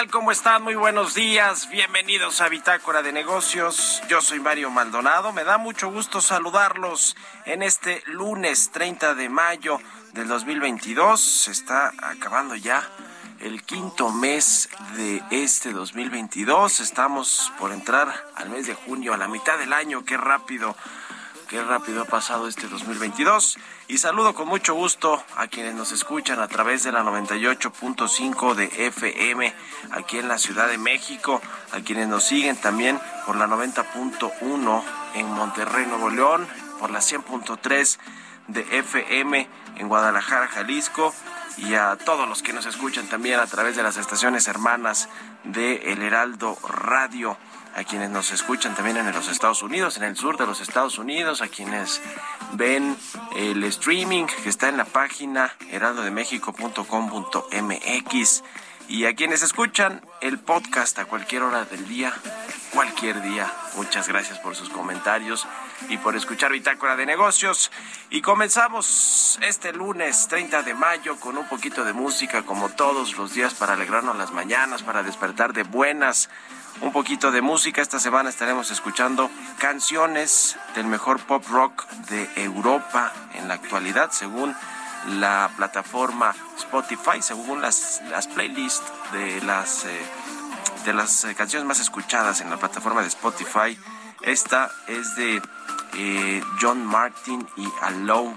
[0.00, 0.10] Tal?
[0.10, 0.62] ¿Cómo están?
[0.62, 1.68] Muy buenos días.
[1.68, 4.00] Bienvenidos a Bitácora de Negocios.
[4.08, 5.32] Yo soy Mario Maldonado.
[5.32, 9.78] Me da mucho gusto saludarlos en este lunes 30 de mayo
[10.12, 11.20] del 2022.
[11.20, 12.88] Se está acabando ya
[13.40, 16.80] el quinto mes de este 2022.
[16.80, 20.04] Estamos por entrar al mes de junio, a la mitad del año.
[20.04, 20.76] Qué rápido
[21.50, 23.58] Qué rápido ha pasado este 2022.
[23.88, 28.86] Y saludo con mucho gusto a quienes nos escuchan a través de la 98.5 de
[28.86, 29.52] FM
[29.90, 34.82] aquí en la Ciudad de México, a quienes nos siguen también por la 90.1
[35.16, 36.46] en Monterrey, Nuevo León,
[36.78, 37.98] por la 100.3
[38.46, 41.12] de FM en Guadalajara, Jalisco
[41.56, 45.08] y a todos los que nos escuchan también a través de las estaciones hermanas
[45.42, 47.36] de El Heraldo Radio
[47.74, 50.98] a quienes nos escuchan también en los Estados Unidos, en el sur de los Estados
[50.98, 52.00] Unidos, a quienes
[52.52, 52.96] ven
[53.36, 58.42] el streaming que está en la página heraldodemexico.com.mx
[58.90, 62.12] y a quienes escuchan el podcast a cualquier hora del día,
[62.74, 63.50] cualquier día.
[63.76, 65.46] Muchas gracias por sus comentarios
[65.88, 67.70] y por escuchar Bitácora de Negocios.
[68.10, 73.32] Y comenzamos este lunes 30 de mayo con un poquito de música como todos los
[73.32, 76.28] días para alegrarnos las mañanas, para despertar de buenas
[76.80, 77.82] un poquito de música.
[77.82, 84.54] Esta semana estaremos escuchando canciones del mejor pop rock de Europa en la actualidad, según
[85.06, 88.82] la plataforma Spotify, según las, las playlists
[89.12, 90.00] de las, eh,
[90.84, 93.78] de las eh, canciones más escuchadas en la plataforma de Spotify.
[94.22, 95.42] Esta es de
[95.94, 98.36] eh, John Martin y Alok.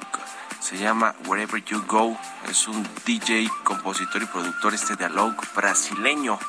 [0.60, 2.18] Se llama Wherever You Go.
[2.50, 6.40] Es un DJ, compositor y productor este de Alok brasileño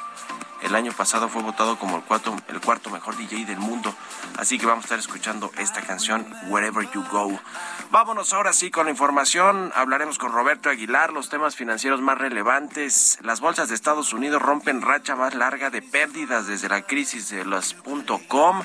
[0.63, 3.95] el año pasado fue votado como el cuarto, el cuarto mejor DJ del mundo.
[4.39, 7.39] Así que vamos a estar escuchando esta canción, Wherever You Go.
[7.91, 9.73] Vámonos ahora sí con la información.
[9.75, 13.19] Hablaremos con Roberto Aguilar, los temas financieros más relevantes.
[13.23, 17.45] Las bolsas de Estados Unidos rompen racha más larga de pérdidas desde la crisis de
[17.45, 17.77] las
[18.29, 18.63] .com.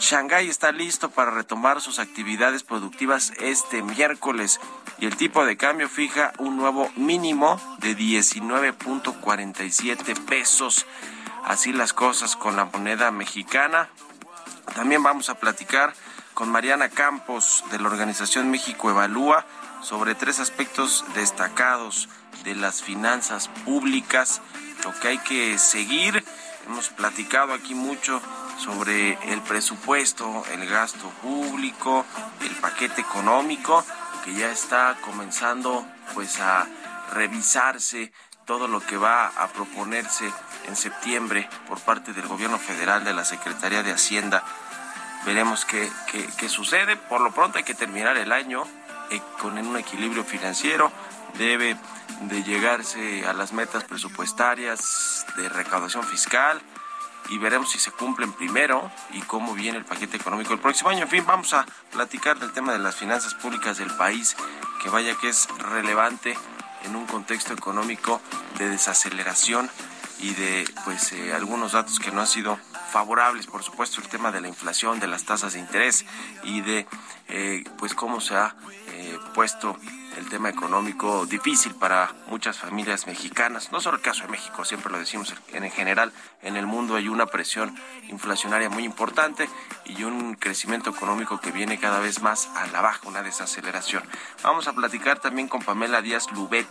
[0.00, 4.58] Shanghái está listo para retomar sus actividades productivas este miércoles
[4.98, 10.86] y el tipo de cambio fija un nuevo mínimo de 19.47 pesos.
[11.44, 13.90] Así las cosas con la moneda mexicana.
[14.74, 15.92] También vamos a platicar
[16.32, 19.44] con Mariana Campos de la organización México Evalúa
[19.82, 22.08] sobre tres aspectos destacados
[22.42, 24.40] de las finanzas públicas,
[24.82, 26.24] lo que hay que seguir.
[26.66, 28.22] Hemos platicado aquí mucho
[28.60, 32.04] sobre el presupuesto, el gasto público,
[32.42, 33.84] el paquete económico
[34.24, 36.66] que ya está comenzando pues a
[37.12, 38.12] revisarse
[38.44, 40.30] todo lo que va a proponerse
[40.66, 44.44] en septiembre por parte del gobierno federal de la Secretaría de Hacienda.
[45.24, 45.90] Veremos qué,
[46.36, 46.96] qué, sucede.
[46.96, 48.64] Por lo pronto hay que terminar el año
[49.10, 50.92] eh, con un equilibrio financiero.
[51.38, 51.76] Debe
[52.22, 56.60] de llegarse a las metas presupuestarias de recaudación fiscal
[57.30, 61.04] y veremos si se cumplen primero y cómo viene el paquete económico el próximo año.
[61.04, 64.36] En fin, vamos a platicar del tema de las finanzas públicas del país,
[64.82, 66.36] que vaya que es relevante
[66.84, 68.20] en un contexto económico
[68.58, 69.70] de desaceleración
[70.18, 72.58] y de pues eh, algunos datos que no han sido
[72.90, 76.04] favorables, por supuesto el tema de la inflación, de las tasas de interés
[76.42, 76.86] y de
[77.28, 78.54] eh, pues cómo se ha
[78.88, 79.78] eh, puesto
[80.20, 84.92] el tema económico difícil para muchas familias mexicanas, no solo el caso de México, siempre
[84.92, 86.12] lo decimos, en general
[86.42, 87.74] en el mundo hay una presión
[88.08, 89.48] inflacionaria muy importante
[89.86, 94.02] y un crecimiento económico que viene cada vez más a la baja, una desaceleración.
[94.42, 96.68] Vamos a platicar también con Pamela Díaz Lubet,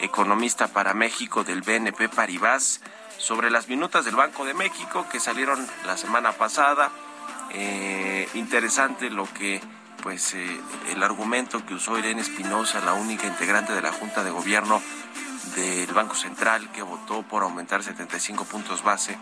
[0.00, 2.80] economista para México del BNP Paribas,
[3.18, 6.90] sobre las minutas del Banco de México que salieron la semana pasada.
[7.50, 9.60] Eh, interesante lo que
[10.02, 10.60] pues eh,
[10.90, 14.82] el argumento que usó Irene Espinosa, la única integrante de la Junta de Gobierno
[15.56, 19.16] del Banco Central, que votó por aumentar 75 puntos base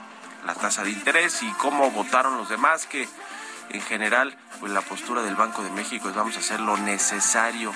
[0.44, 3.06] la tasa de interés y cómo votaron los demás, que
[3.70, 7.72] en general pues la postura del Banco de México es vamos a hacer lo necesario,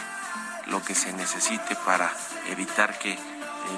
[0.66, 2.10] lo que se necesite para
[2.48, 3.18] evitar que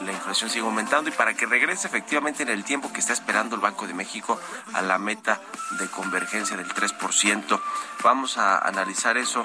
[0.05, 3.57] la inflación sigue aumentando y para que regrese efectivamente en el tiempo que está esperando
[3.57, 4.41] el Banco de México
[4.73, 5.41] a la meta
[5.79, 7.61] de convergencia del 3%.
[8.03, 9.45] Vamos a analizar eso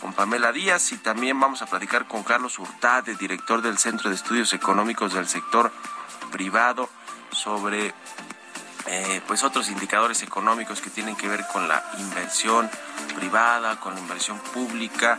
[0.00, 4.16] con Pamela Díaz y también vamos a platicar con Carlos Hurtade, director del Centro de
[4.16, 5.72] Estudios Económicos del Sector
[6.30, 6.88] Privado,
[7.30, 7.94] sobre
[8.86, 12.70] eh, pues otros indicadores económicos que tienen que ver con la inversión
[13.16, 15.16] privada, con la inversión pública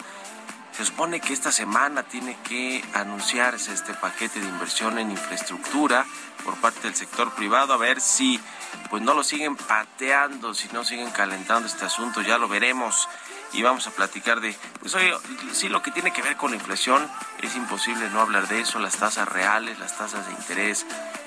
[0.75, 6.06] se supone que esta semana tiene que anunciarse este paquete de inversión en infraestructura
[6.44, 8.39] por parte del sector privado, a ver si
[8.89, 13.07] pues no lo siguen pateando, si no siguen calentando este asunto, ya lo veremos.
[13.54, 15.13] Y vamos a platicar de, pues oye,
[15.54, 17.10] sí, lo que tiene que ver con la inflación,
[17.42, 20.86] es imposible no hablar de eso, las tasas reales, las tasas de interés,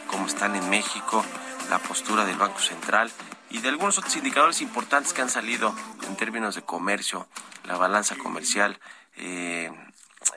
[0.08, 1.24] como están en México,
[1.70, 3.10] la postura del Banco Central
[3.50, 5.74] y de algunos otros indicadores importantes que han salido
[6.06, 7.26] en términos de comercio,
[7.64, 8.78] la balanza comercial,
[9.18, 9.70] eh,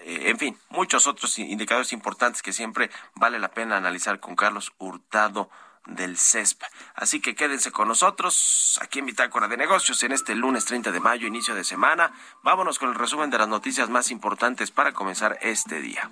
[0.04, 5.50] en fin, muchos otros indicadores importantes que siempre vale la pena analizar con Carlos Hurtado
[5.86, 6.62] del CESP.
[6.95, 11.00] Así que quédense con nosotros aquí en Bitácora de Negocios en este lunes 30 de
[11.00, 12.12] mayo, inicio de semana.
[12.44, 16.10] Vámonos con el resumen de las noticias más importantes para comenzar este día.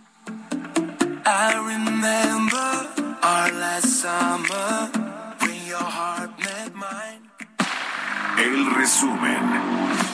[8.37, 10.08] El resumen.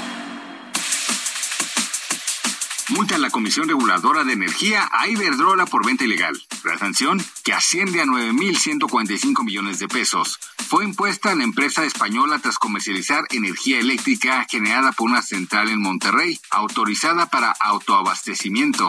[2.95, 6.41] Multa a la Comisión Reguladora de Energía a Iberdrola por venta ilegal.
[6.63, 10.39] La sanción, que asciende a 9.145 millones de pesos,
[10.69, 15.81] fue impuesta a la empresa española tras comercializar energía eléctrica generada por una central en
[15.81, 18.87] Monterrey, autorizada para autoabastecimiento.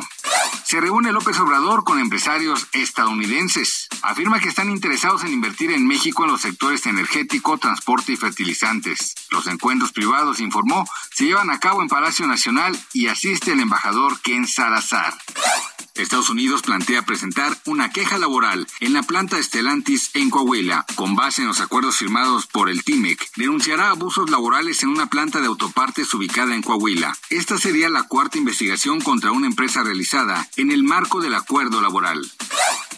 [0.64, 3.88] Se reúne López Obrador con empresarios estadounidenses.
[4.02, 9.14] Afirma que están interesados en invertir en México en los sectores energético, transporte y fertilizantes.
[9.30, 13.95] Los encuentros privados, informó, se llevan a cabo en Palacio Nacional y asiste el embajador
[14.22, 15.14] Ken Salazar.
[15.94, 20.84] Estados Unidos plantea presentar una queja laboral en la planta Estelantis en Coahuila.
[20.96, 25.40] Con base en los acuerdos firmados por el TIMEC, denunciará abusos laborales en una planta
[25.40, 27.16] de autopartes ubicada en Coahuila.
[27.30, 32.20] Esta sería la cuarta investigación contra una empresa realizada en el marco del acuerdo laboral.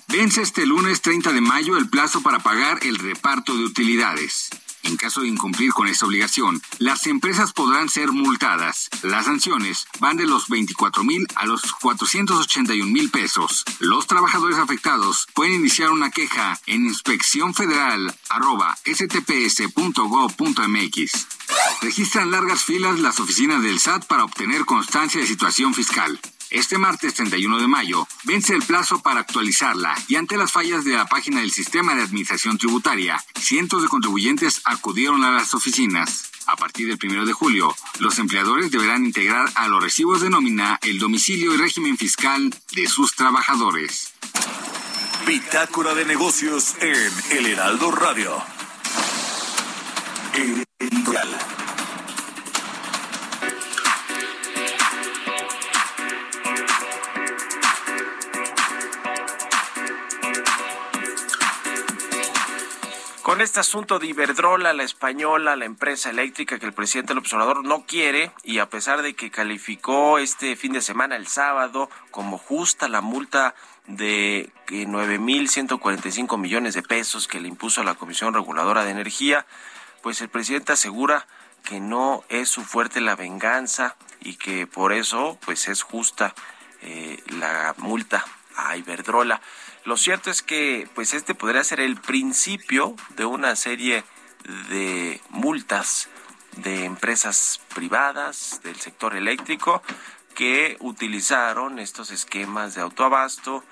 [0.09, 4.51] Vence este lunes 30 de mayo el plazo para pagar el reparto de utilidades.
[4.89, 8.89] En caso de incumplir con esta obligación, las empresas podrán ser multadas.
[9.03, 13.67] Las sanciones van de los 24 mil a los 481 mil pesos.
[13.81, 18.17] Los trabajadores afectados pueden iniciar una queja en inspección federal
[18.87, 20.07] stps.gov.mx.
[21.83, 26.19] Registran largas filas las oficinas del SAT para obtener constancia de situación fiscal.
[26.51, 30.93] Este martes 31 de mayo vence el plazo para actualizarla y ante las fallas de
[30.93, 36.31] la página del Sistema de Administración Tributaria, cientos de contribuyentes acudieron a las oficinas.
[36.47, 40.79] A partir del 1 de julio, los empleadores deberán integrar a los recibos de nómina
[40.81, 44.15] el domicilio y régimen fiscal de sus trabajadores.
[45.27, 48.43] Bitácora de negocios en El Heraldo Radio.
[63.29, 67.63] Con este asunto de Iberdrola, la española, la empresa eléctrica que el presidente López Obrador
[67.63, 72.39] no quiere y a pesar de que calificó este fin de semana, el sábado, como
[72.39, 73.55] justa la multa
[73.87, 79.45] de 9.145 millones de pesos que le impuso a la Comisión Reguladora de Energía,
[80.03, 81.27] pues el presidente asegura
[81.65, 86.35] que no es su fuerte la venganza y que por eso pues es justa
[86.81, 88.25] eh, la multa
[88.57, 89.43] a Iberdrola.
[89.89, 94.05] Lo cierto es que pues este podría ser el principio de una serie
[94.69, 96.11] de multas
[96.59, 99.83] de empresas privadas del sector eléctrico
[100.35, 103.65] que utilizaron estos esquemas de autoabasto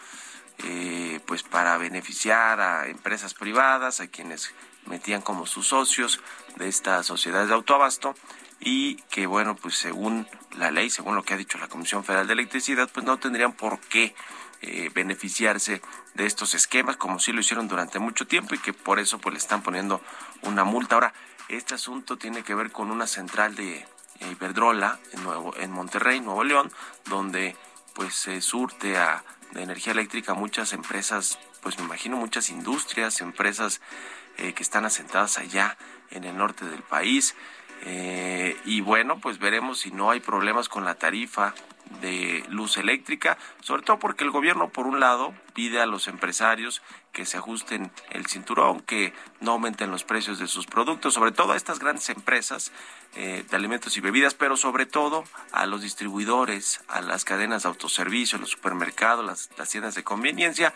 [0.64, 4.54] eh, pues para beneficiar a empresas privadas, a quienes
[4.86, 6.22] metían como sus socios
[6.56, 8.14] de estas sociedades de autoabasto
[8.58, 12.26] y que bueno, pues según la ley, según lo que ha dicho la Comisión Federal
[12.26, 14.14] de Electricidad, pues no tendrían por qué
[14.62, 15.82] eh, beneficiarse
[16.14, 19.32] de estos esquemas como sí lo hicieron durante mucho tiempo y que por eso pues
[19.34, 20.00] le están poniendo
[20.42, 20.94] una multa.
[20.94, 21.12] Ahora,
[21.48, 23.86] este asunto tiene que ver con una central de eh,
[24.30, 26.72] Iberdrola en, Nuevo, en Monterrey, Nuevo León,
[27.04, 27.56] donde
[27.94, 33.80] pues se surte a, de energía eléctrica muchas empresas, pues me imagino muchas industrias, empresas
[34.38, 35.76] eh, que están asentadas allá
[36.10, 37.34] en el norte del país.
[37.82, 41.54] Eh, y bueno, pues veremos si no hay problemas con la tarifa
[42.00, 46.82] de luz eléctrica, sobre todo porque el gobierno, por un lado, pide a los empresarios
[47.12, 51.52] que se ajusten el cinturón, que no aumenten los precios de sus productos, sobre todo
[51.52, 52.72] a estas grandes empresas
[53.14, 57.68] eh, de alimentos y bebidas, pero sobre todo a los distribuidores, a las cadenas de
[57.68, 60.74] autoservicio, los supermercados, las, las tiendas de conveniencia.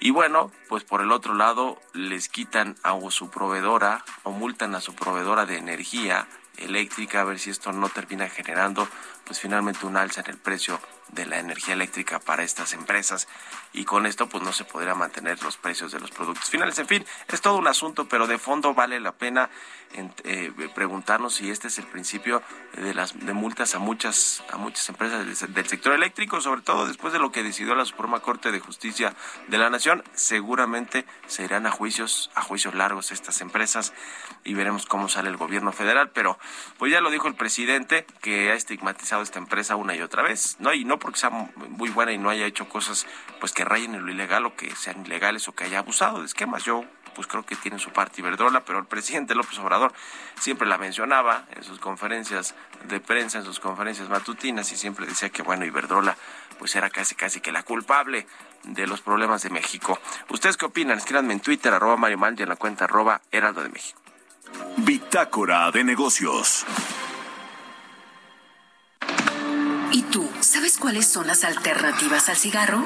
[0.00, 4.80] Y bueno, pues por el otro lado les quitan a su proveedora o multan a
[4.80, 8.88] su proveedora de energía eléctrica a ver si esto no termina generando
[9.28, 10.80] pues finalmente un alza en el precio
[11.12, 13.28] de la energía eléctrica para estas empresas
[13.72, 16.78] y con esto pues no se podrá mantener los precios de los productos finales.
[16.78, 19.50] En fin, es todo un asunto, pero de fondo vale la pena
[19.94, 22.42] eh, preguntarnos si este es el principio
[22.74, 27.12] de las de multas a muchas a muchas empresas del, sector eléctrico, sobre todo después
[27.12, 29.14] de lo que decidió la Suprema Corte de Justicia
[29.48, 33.92] de la Nación, seguramente se irán a juicios a juicios largos estas empresas
[34.44, 36.38] y veremos cómo sale el gobierno federal, pero
[36.78, 40.56] pues ya lo dijo el presidente que ha estigmatizado esta empresa una y otra vez,
[40.58, 40.72] ¿no?
[40.72, 43.06] Y no porque sea muy buena y no haya hecho cosas
[43.40, 46.26] pues que rayen en lo ilegal o que sean ilegales o que haya abusado de
[46.26, 46.64] esquemas.
[46.64, 46.84] Yo
[47.14, 49.92] pues creo que tiene su parte Iberdrola, pero el presidente López Obrador
[50.38, 55.30] siempre la mencionaba en sus conferencias de prensa, en sus conferencias matutinas y siempre decía
[55.30, 56.16] que bueno, Iberdrola
[56.58, 58.26] pues era casi casi que la culpable
[58.62, 59.98] de los problemas de México.
[60.28, 60.98] ¿Ustedes qué opinan?
[60.98, 64.00] Escríbanme en Twitter, arroba Mario Mal en la cuenta arroba Heraldo de México.
[64.76, 66.64] Bitácora de negocios.
[70.40, 72.84] Sabes cuáles son las alternativas al cigarro?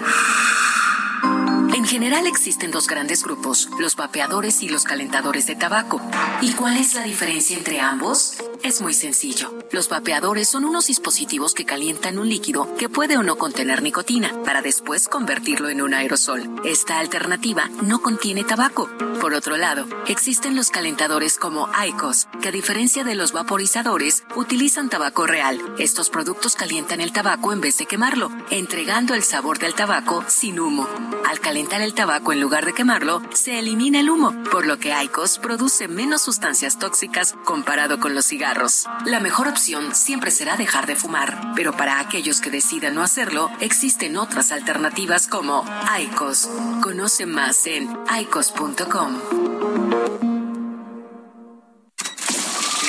[1.75, 6.01] En general existen dos grandes grupos, los vapeadores y los calentadores de tabaco.
[6.41, 8.37] ¿Y cuál es la diferencia entre ambos?
[8.63, 9.53] Es muy sencillo.
[9.73, 14.41] Los vapeadores son unos dispositivos que calientan un líquido que puede o no contener nicotina
[14.45, 16.49] para después convertirlo en un aerosol.
[16.65, 18.89] Esta alternativa no contiene tabaco.
[19.21, 24.89] Por otro lado, existen los calentadores como ICOS, que a diferencia de los vaporizadores, utilizan
[24.89, 25.59] tabaco real.
[25.79, 30.61] Estos productos calientan el tabaco en vez de quemarlo, entregando el sabor del tabaco sin
[30.61, 30.89] humo.
[31.29, 34.93] Al calentar el tabaco en lugar de quemarlo, se elimina el humo, por lo que
[35.05, 40.87] ICOS produce menos sustancias tóxicas comparado con los cigarros la mejor opción siempre será dejar
[40.87, 45.65] de fumar, pero para aquellos que decidan no hacerlo, existen otras alternativas como
[46.01, 46.49] ICOS.
[46.83, 47.89] Conoce más en
[48.21, 49.21] icos.com.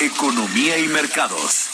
[0.00, 1.73] Economía y mercados.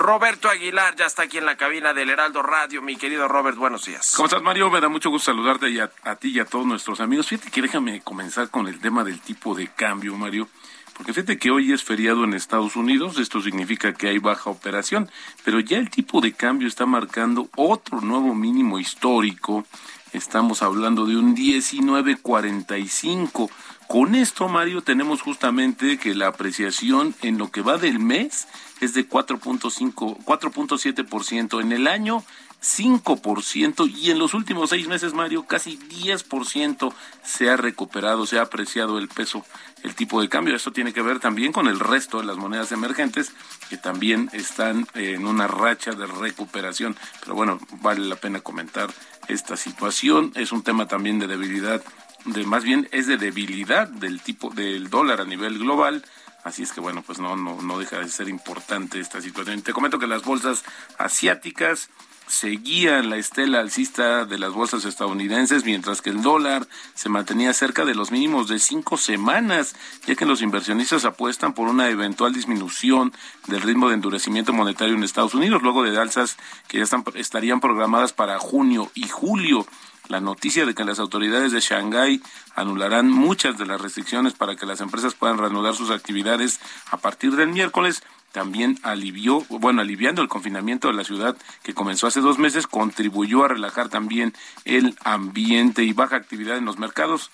[0.00, 2.80] Roberto Aguilar ya está aquí en la cabina del Heraldo Radio.
[2.80, 4.14] Mi querido Robert, buenos días.
[4.16, 4.70] ¿Cómo estás, Mario?
[4.70, 7.28] Me da mucho gusto saludarte a, a ti y a todos nuestros amigos.
[7.28, 10.48] Fíjate que déjame comenzar con el tema del tipo de cambio, Mario.
[10.94, 15.10] Porque fíjate que hoy es feriado en Estados Unidos, esto significa que hay baja operación,
[15.44, 19.66] pero ya el tipo de cambio está marcando otro nuevo mínimo histórico.
[20.14, 23.50] Estamos hablando de un 19.45.
[23.90, 28.46] Con esto, Mario, tenemos justamente que la apreciación en lo que va del mes
[28.80, 31.60] es de 4.5, 4.7%.
[31.60, 32.22] En el año
[32.62, 36.94] 5% y en los últimos seis meses, Mario, casi 10%
[37.24, 39.44] se ha recuperado, se ha apreciado el peso,
[39.82, 40.54] el tipo de cambio.
[40.54, 43.32] Esto tiene que ver también con el resto de las monedas emergentes
[43.70, 46.96] que también están en una racha de recuperación.
[47.18, 48.88] Pero bueno, vale la pena comentar
[49.26, 50.30] esta situación.
[50.36, 51.82] Es un tema también de debilidad,
[52.24, 56.04] de más bien es de debilidad del tipo del dólar a nivel global.
[56.44, 59.62] Así es que bueno, pues no, no, no deja de ser importante esta situación.
[59.62, 60.64] Te comento que las bolsas
[60.98, 61.90] asiáticas
[62.30, 67.84] seguía la estela alcista de las bolsas estadounidenses, mientras que el dólar se mantenía cerca
[67.84, 69.74] de los mínimos de cinco semanas,
[70.06, 73.12] ya que los inversionistas apuestan por una eventual disminución
[73.48, 76.36] del ritmo de endurecimiento monetario en Estados Unidos, luego de alzas
[76.68, 79.66] que ya están, estarían programadas para junio y julio.
[80.10, 82.20] La noticia de que las autoridades de Shanghái
[82.56, 86.58] anularán muchas de las restricciones para que las empresas puedan reanudar sus actividades
[86.90, 88.02] a partir del miércoles
[88.32, 93.44] también alivió, bueno, aliviando el confinamiento de la ciudad que comenzó hace dos meses, contribuyó
[93.44, 97.30] a relajar también el ambiente y baja actividad en los mercados.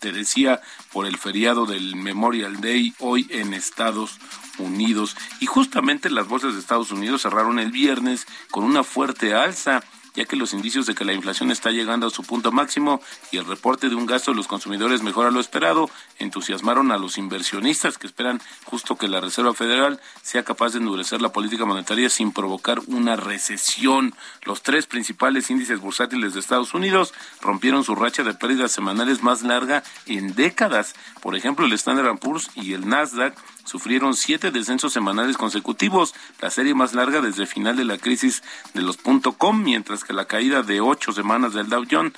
[0.00, 0.62] Te decía
[0.94, 4.18] por el feriado del Memorial Day hoy en Estados
[4.56, 5.14] Unidos.
[5.40, 9.82] Y justamente las bolsas de Estados Unidos cerraron el viernes con una fuerte alza
[10.14, 13.00] ya que los indicios de que la inflación está llegando a su punto máximo
[13.30, 17.18] y el reporte de un gasto de los consumidores mejora lo esperado, entusiasmaron a los
[17.18, 22.10] inversionistas que esperan justo que la Reserva Federal sea capaz de endurecer la política monetaria
[22.10, 24.14] sin provocar una recesión.
[24.44, 29.42] Los tres principales índices bursátiles de Estados Unidos rompieron su racha de pérdidas semanales más
[29.42, 30.94] larga en décadas.
[31.20, 36.74] Por ejemplo, el Standard Poor's y el Nasdaq sufrieron siete descensos semanales consecutivos, la serie
[36.74, 38.42] más larga desde el final de la crisis
[38.74, 42.12] de los .com, mientras que la caída de ocho semanas del Dow Jones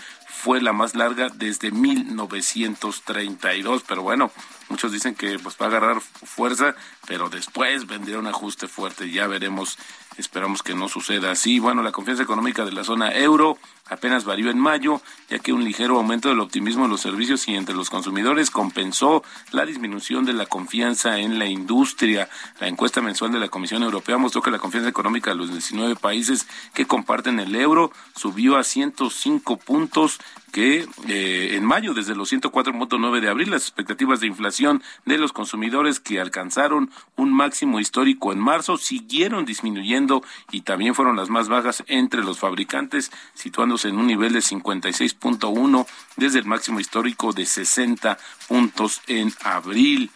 [0.44, 3.82] fue la más larga desde 1932.
[3.88, 4.30] Pero bueno,
[4.68, 6.74] muchos dicen que pues va a agarrar fuerza,
[7.06, 9.10] pero después vendría un ajuste fuerte.
[9.10, 9.78] Ya veremos
[10.16, 11.58] Esperamos que no suceda así.
[11.58, 15.64] Bueno, la confianza económica de la zona euro apenas varió en mayo, ya que un
[15.64, 20.32] ligero aumento del optimismo en los servicios y entre los consumidores compensó la disminución de
[20.32, 22.28] la confianza en la industria.
[22.60, 25.96] La encuesta mensual de la Comisión Europea mostró que la confianza económica de los 19
[25.96, 30.20] países que comparten el euro subió a 105 puntos
[30.52, 35.32] que eh, en mayo, desde los 104.9 de abril, las expectativas de inflación de los
[35.32, 40.22] consumidores que alcanzaron un máximo histórico en marzo siguieron disminuyendo
[40.52, 45.86] y también fueron las más bajas entre los fabricantes, situándose en un nivel de 56.1
[46.16, 50.10] desde el máximo histórico de 60 puntos en abril.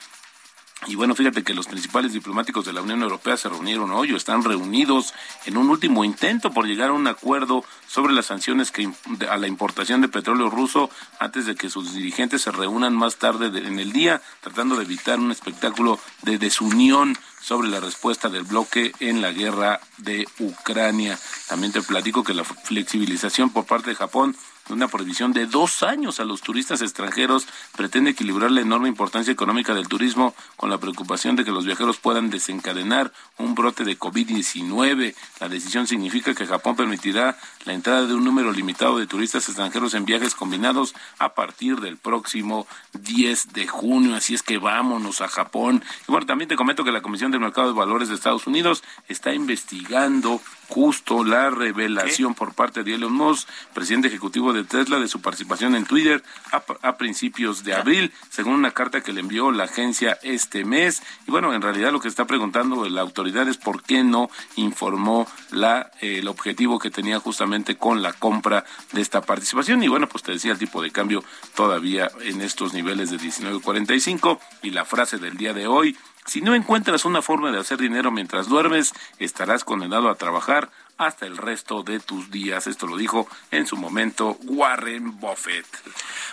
[0.86, 4.16] Y bueno, fíjate que los principales diplomáticos de la Unión Europea se reunieron hoy o
[4.16, 5.12] están reunidos
[5.44, 8.88] en un último intento por llegar a un acuerdo sobre las sanciones que,
[9.28, 13.46] a la importación de petróleo ruso antes de que sus dirigentes se reúnan más tarde
[13.46, 17.18] en el día, tratando de evitar un espectáculo de desunión
[17.48, 21.18] sobre la respuesta del bloque en la guerra de Ucrania.
[21.48, 24.36] También te platico que la flexibilización por parte de Japón
[24.70, 29.74] una prohibición de dos años a los turistas extranjeros pretende equilibrar la enorme importancia económica
[29.74, 35.14] del turismo con la preocupación de que los viajeros puedan desencadenar un brote de COVID-19.
[35.40, 39.94] La decisión significa que Japón permitirá la entrada de un número limitado de turistas extranjeros
[39.94, 44.16] en viajes combinados a partir del próximo 10 de junio.
[44.16, 45.82] Así es que vámonos a Japón.
[46.06, 48.82] Y bueno, también te comento que la Comisión del Mercado de Valores de Estados Unidos
[49.08, 55.08] está investigando justo la revelación por parte de Elon Musk, presidente ejecutivo de Tesla, de
[55.08, 59.64] su participación en Twitter a, principios de abril, según una carta que le envió la
[59.64, 61.02] agencia este mes.
[61.26, 65.26] Y bueno, en realidad lo que está preguntando la autoridad es por qué no informó
[65.50, 69.82] la, el objetivo que tenía justamente con la compra de esta participación.
[69.82, 74.38] Y bueno, pues te decía el tipo de cambio todavía en estos niveles de 19.45
[74.62, 75.96] y la frase del día de hoy,
[76.28, 81.26] si no encuentras una forma de hacer dinero mientras duermes, estarás condenado a trabajar hasta
[81.26, 82.66] el resto de tus días.
[82.66, 85.66] Esto lo dijo en su momento Warren Buffett.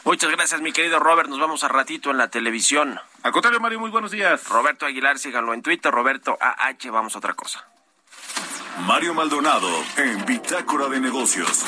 [0.04, 1.30] Muchas gracias, mi querido Robert.
[1.30, 3.00] Nos vamos a ratito en la televisión.
[3.24, 4.48] Al contrario, Mario, muy buenos días.
[4.50, 5.92] Roberto Aguilar, síganlo en Twitter.
[5.92, 7.66] Roberto AH, vamos a otra cosa.
[8.86, 11.66] Mario Maldonado en Bitácora de Negocios.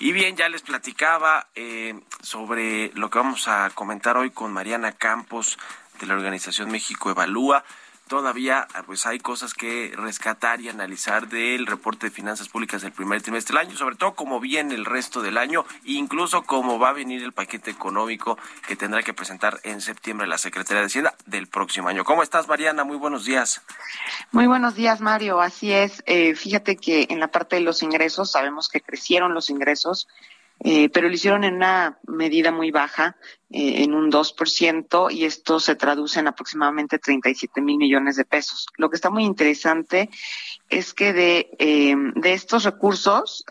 [0.00, 4.92] Y bien, ya les platicaba eh, sobre lo que vamos a comentar hoy con Mariana
[4.92, 5.58] Campos
[5.98, 7.64] de la organización México Evalúa
[8.08, 12.92] todavía ah, pues hay cosas que rescatar y analizar del reporte de finanzas públicas del
[12.92, 16.88] primer trimestre del año, sobre todo cómo viene el resto del año, incluso cómo va
[16.88, 21.14] a venir el paquete económico que tendrá que presentar en septiembre la Secretaría de Hacienda
[21.26, 22.04] del próximo año.
[22.04, 22.82] ¿Cómo estás, Mariana?
[22.84, 23.62] Muy buenos días.
[24.32, 25.40] Muy buenos días, Mario.
[25.40, 26.02] Así es.
[26.06, 30.08] Eh, fíjate que en la parte de los ingresos sabemos que crecieron los ingresos
[30.60, 33.16] eh, pero lo hicieron en una medida muy baja,
[33.50, 38.66] eh, en un 2%, y esto se traduce en aproximadamente 37 mil millones de pesos.
[38.76, 40.10] Lo que está muy interesante
[40.68, 43.44] es que de, eh, de estos recursos,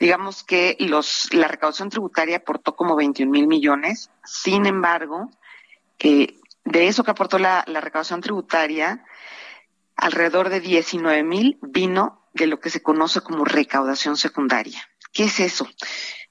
[0.00, 5.30] digamos que los, la recaudación tributaria aportó como 21 mil millones, sin embargo,
[5.98, 9.04] de eso que aportó la, la recaudación tributaria,
[9.96, 14.88] alrededor de 19 mil vino de lo que se conoce como recaudación secundaria.
[15.12, 15.68] ¿Qué es eso?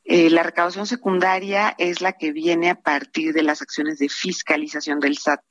[0.04, 5.00] Eh, la recaudación secundaria es la que viene a partir de las acciones de fiscalización
[5.00, 5.44] del SAT.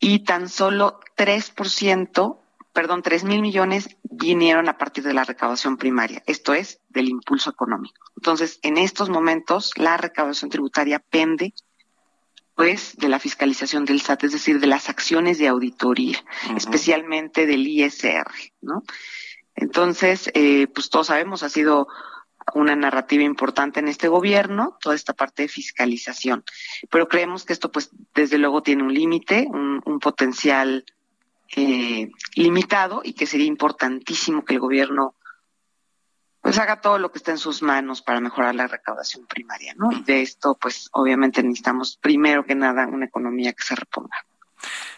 [0.00, 2.40] Y tan solo 3%,
[2.72, 7.50] perdón, 3 mil millones vinieron a partir de la recaudación primaria, esto es, del impulso
[7.50, 8.04] económico.
[8.16, 11.54] Entonces, en estos momentos, la recaudación tributaria pende
[12.54, 16.22] pues de la fiscalización del SAT, es decir, de las acciones de auditoría,
[16.54, 18.82] especialmente del ISR, ¿no?
[19.54, 21.88] Entonces, eh, pues todos sabemos, ha sido
[22.54, 26.44] una narrativa importante en este gobierno, toda esta parte de fiscalización.
[26.90, 30.84] Pero creemos que esto, pues, desde luego tiene un límite, un, potencial
[31.54, 35.14] eh, limitado y que sería importantísimo que el gobierno
[36.40, 39.92] pues haga todo lo que está en sus manos para mejorar la recaudación primaria, ¿no?
[39.92, 44.26] Y de esto, pues, obviamente necesitamos primero que nada una economía que se reponga.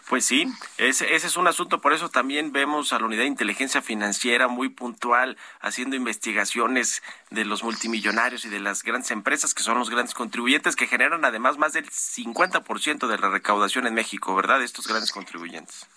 [0.07, 0.47] Pues sí,
[0.77, 4.69] ese, es un asunto, por eso también vemos a la unidad de inteligencia financiera muy
[4.69, 7.01] puntual, haciendo investigaciones
[7.31, 11.25] de los multimillonarios y de las grandes empresas, que son los grandes contribuyentes, que generan
[11.25, 14.61] además más del 50% de la recaudación en México, ¿verdad?
[14.61, 15.87] Estos grandes contribuyentes.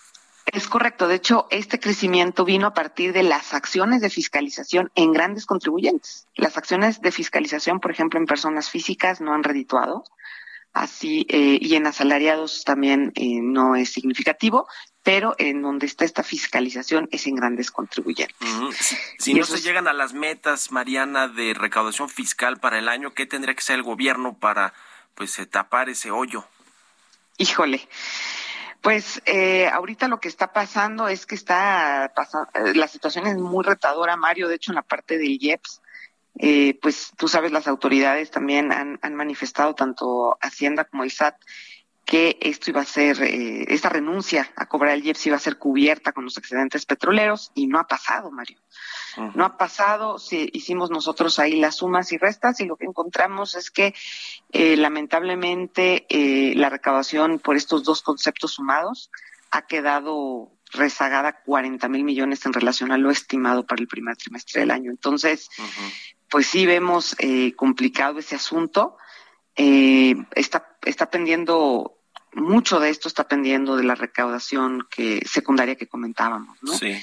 [0.47, 1.09] Es correcto.
[1.09, 6.27] De hecho, este crecimiento vino a partir de las acciones de fiscalización en grandes contribuyentes.
[6.37, 10.05] Las acciones de fiscalización, por ejemplo, en personas físicas no han redituado
[10.73, 14.69] así eh, y en asalariados también eh, no es significativo,
[15.03, 18.37] pero en donde está esta fiscalización es en grandes contribuyentes.
[19.19, 23.27] Si, no se llegan a las metas, Mariana, de recaudación fiscal para el año, ¿qué
[23.27, 24.75] tendría que ser el gobierno para
[25.15, 26.45] pues eh, tapar ese hoyo?
[27.39, 27.89] Híjole.
[28.81, 33.65] Pues eh, ahorita lo que está pasando es que está pasando, la situación es muy
[33.65, 34.47] retadora, Mario.
[34.47, 35.81] De hecho, en la parte del IEPS,
[36.39, 41.37] eh, pues tú sabes, las autoridades también han, manifestado, tanto Hacienda como el SAT,
[42.09, 45.59] que esto iba a ser, eh, esta renuncia a cobrar el IEPS iba a ser
[45.59, 48.59] cubierta con los excedentes petroleros y no ha pasado, Mario.
[49.35, 53.57] No ha pasado, si hicimos nosotros ahí las sumas y restas y lo que encontramos
[53.57, 53.95] es que
[54.53, 59.11] eh, lamentablemente eh, la recaudación por estos dos conceptos sumados
[59.51, 64.61] ha quedado rezagada 40 mil millones en relación a lo estimado para el primer trimestre
[64.61, 64.91] del año.
[64.91, 65.51] Entonces,
[66.31, 68.97] pues sí vemos eh, complicado ese asunto.
[69.57, 71.99] Eh, está, está pendiendo,
[72.33, 76.73] mucho de esto está pendiendo de la recaudación que secundaria que comentábamos, ¿no?
[76.73, 76.97] Sí.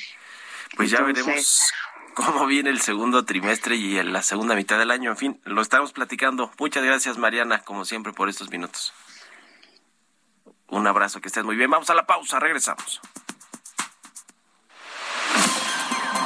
[0.76, 1.72] Pues ya veremos
[2.14, 5.12] cómo viene el segundo trimestre y en la segunda mitad del año.
[5.12, 6.52] En fin, lo estamos platicando.
[6.60, 8.94] Muchas gracias, Mariana, como siempre, por estos minutos.
[10.70, 11.70] Un abrazo, que estés muy bien.
[11.70, 13.02] Vamos a la pausa, regresamos.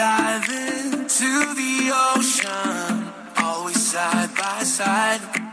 [0.00, 5.49] dive into the ocean, always side by side.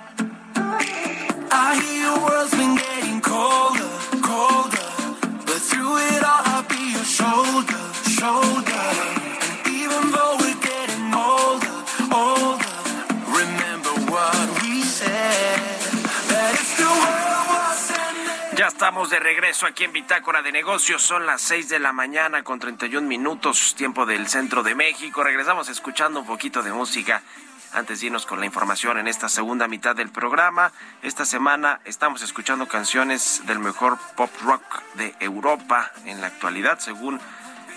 [18.97, 21.03] Estamos de regreso aquí en Bitácora de Negocios.
[21.03, 25.23] Son las 6 de la mañana con 31 minutos, tiempo del centro de México.
[25.23, 27.21] Regresamos escuchando un poquito de música
[27.73, 30.71] antes de irnos con la información en esta segunda mitad del programa.
[31.03, 34.63] Esta semana estamos escuchando canciones del mejor pop rock
[34.95, 37.19] de Europa en la actualidad, según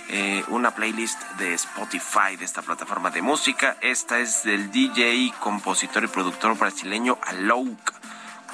[0.09, 3.77] eh, una playlist de Spotify, de esta plataforma de música.
[3.83, 8.00] Esta es del DJ, compositor y productor brasileño Alok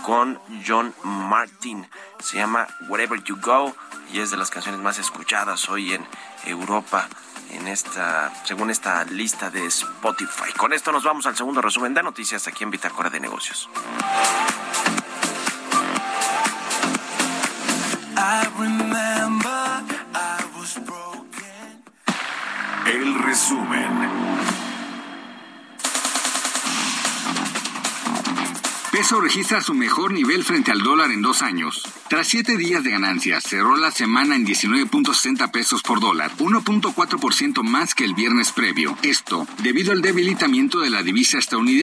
[0.05, 1.87] con John Martin.
[2.21, 3.75] Se llama Wherever You Go
[4.13, 6.07] y es de las canciones más escuchadas hoy en
[6.45, 7.09] Europa
[7.51, 10.53] en esta, según esta lista de Spotify.
[10.57, 13.69] Con esto nos vamos al segundo resumen de noticias aquí en Bitácora de Negocios.
[22.87, 24.16] El resumen.
[28.97, 31.83] Peso registra su mejor nivel frente al dólar en dos años.
[32.09, 37.95] Tras siete días de ganancias, cerró la semana en 19.60 pesos por dólar, 1.4% más
[37.95, 38.97] que el viernes previo.
[39.03, 41.83] Esto debido al debilitamiento de la divisa estadounidense.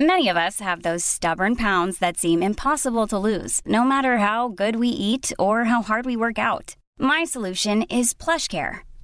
[0.00, 4.48] Many of us have those stubborn pounds that seem impossible to lose, no matter how
[4.48, 6.74] good we eat or how hard we work out.
[6.98, 8.80] My solution is PlushCare.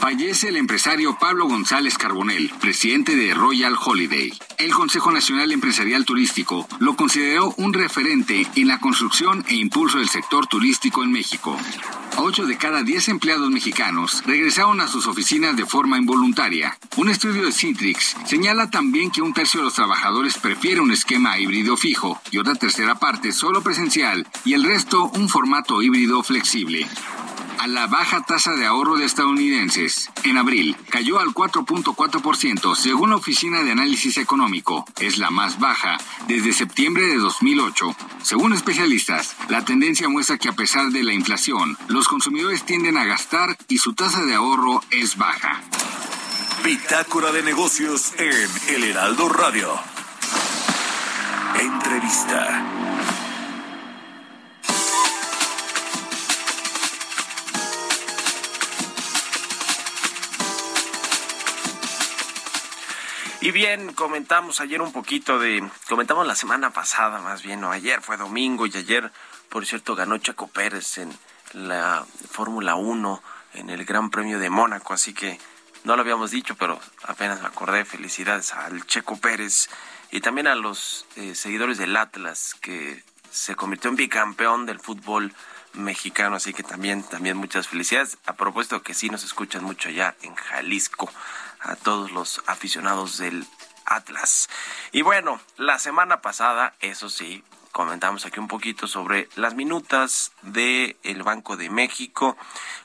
[0.00, 4.32] Fallece el empresario Pablo González Carbonell, presidente de Royal Holiday.
[4.56, 10.08] El Consejo Nacional Empresarial Turístico lo consideró un referente en la construcción e impulso del
[10.08, 11.54] sector turístico en México.
[12.16, 16.78] 8 de cada 10 empleados mexicanos regresaron a sus oficinas de forma involuntaria.
[16.96, 21.38] Un estudio de Citrix señala también que un tercio de los trabajadores prefiere un esquema
[21.38, 26.88] híbrido fijo y otra tercera parte solo presencial y el resto un formato híbrido flexible
[27.60, 30.08] a la baja tasa de ahorro de estadounidenses.
[30.24, 34.86] En abril cayó al 4.4% según la Oficina de Análisis Económico.
[34.98, 37.94] Es la más baja desde septiembre de 2008.
[38.22, 43.04] Según especialistas, la tendencia muestra que a pesar de la inflación, los consumidores tienden a
[43.04, 45.60] gastar y su tasa de ahorro es baja.
[46.64, 49.78] Bitácora de negocios en El Heraldo Radio.
[51.60, 52.79] Entrevista.
[63.42, 68.02] Y bien, comentamos ayer un poquito de, comentamos la semana pasada más bien, o ayer
[68.02, 69.10] fue domingo y ayer,
[69.48, 71.10] por cierto, ganó Chaco Pérez en
[71.54, 73.22] la Fórmula 1
[73.54, 75.38] en el Gran Premio de Mónaco, así que
[75.84, 79.70] no lo habíamos dicho, pero apenas me acordé, felicidades al Checo Pérez
[80.10, 85.32] y también a los eh, seguidores del Atlas que se convirtió en bicampeón del fútbol
[85.72, 88.18] mexicano, así que también, también muchas felicidades.
[88.26, 91.10] A propósito que sí nos escuchan mucho allá en Jalisco
[91.60, 93.46] a todos los aficionados del
[93.84, 94.48] Atlas.
[94.92, 97.42] Y bueno, la semana pasada, eso sí,
[97.72, 102.36] comentamos aquí un poquito sobre las minutas del el Banco de México,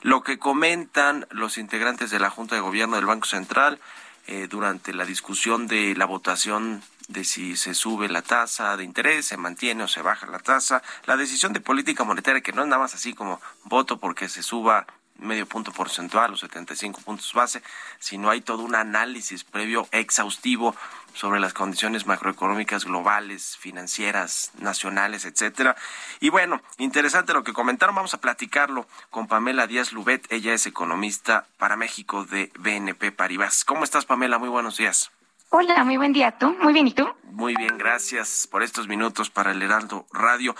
[0.02, 3.80] lo que comentan los integrantes de la Junta de Gobierno del Banco Central
[4.26, 9.26] eh, durante la discusión de la votación de si se sube la tasa de interés,
[9.26, 12.68] se mantiene o se baja la tasa, la decisión de política monetaria que no es
[12.68, 14.86] nada más así como voto porque se suba
[15.18, 17.62] medio punto porcentual o 75 puntos base,
[17.98, 20.74] sino hay todo un análisis previo exhaustivo
[21.14, 25.74] sobre las condiciones macroeconómicas globales, financieras, nacionales, etcétera.
[26.20, 30.66] Y bueno, interesante lo que comentaron, vamos a platicarlo con Pamela Díaz Lubet, ella es
[30.66, 33.64] economista para México de BNP Paribas.
[33.64, 34.38] ¿Cómo estás, Pamela?
[34.38, 35.10] Muy buenos días.
[35.50, 36.32] Hola, muy buen día.
[36.32, 36.54] ¿Tú?
[36.60, 37.08] Muy bien, ¿y tú?
[37.24, 40.56] Muy bien, gracias por estos minutos para el Heraldo Radio.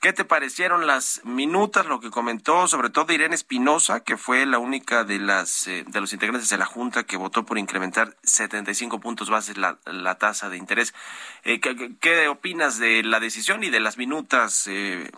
[0.00, 4.58] ¿Qué te parecieron las minutas, lo que comentó sobre todo Irene Espinosa, que fue la
[4.58, 9.00] única de las eh, de los integrantes de la Junta que votó por incrementar 75
[9.00, 10.94] puntos bases la, la tasa de interés?
[11.42, 15.10] Eh, ¿qué, opinas de la decisión y de las minutas, eh,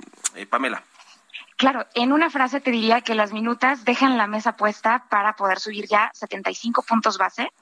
[0.49, 0.83] Pamela?
[1.57, 5.61] Claro, en una frase te diría que las minutas dejan la mesa puesta para poder
[5.61, 7.53] subir ya 75 puntos base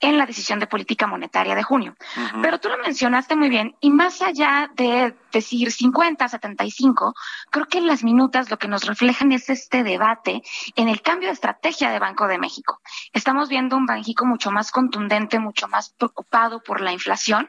[0.00, 1.96] en la decisión de política monetaria de junio.
[2.42, 7.14] Pero tú lo mencionaste muy bien, y más allá de decir 50, 75,
[7.50, 10.42] creo que en las minutas lo que nos reflejan es este debate
[10.74, 12.80] en el cambio de estrategia de Banco de México.
[13.12, 17.48] Estamos viendo un Banjico mucho más contundente, mucho más preocupado por la inflación,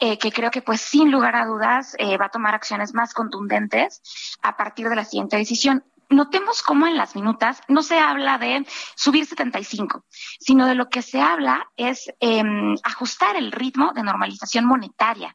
[0.00, 3.14] eh, que creo que pues sin lugar a dudas eh, va a tomar acciones más
[3.14, 4.02] contundentes
[4.42, 8.66] a partir de la siguiente decisión notemos cómo en las minutas no se habla de
[8.96, 10.04] subir 75,
[10.38, 15.34] sino de lo que se habla es em, ajustar el ritmo de normalización monetaria.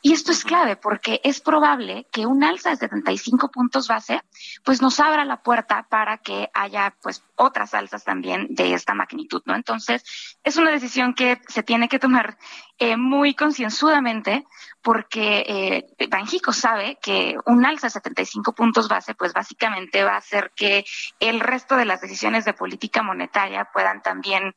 [0.00, 4.22] Y esto es clave porque es probable que un alza de 75 puntos base
[4.64, 9.42] pues nos abra la puerta para que haya pues otras alzas también de esta magnitud,
[9.44, 9.56] ¿no?
[9.56, 10.04] Entonces,
[10.44, 12.38] es una decisión que se tiene que tomar
[12.80, 14.46] eh, muy concienzudamente
[14.82, 20.18] porque eh, Banjico sabe que un alza de 75 puntos base pues básicamente va a
[20.18, 20.84] hacer que
[21.18, 24.54] el resto de las decisiones de política monetaria puedan también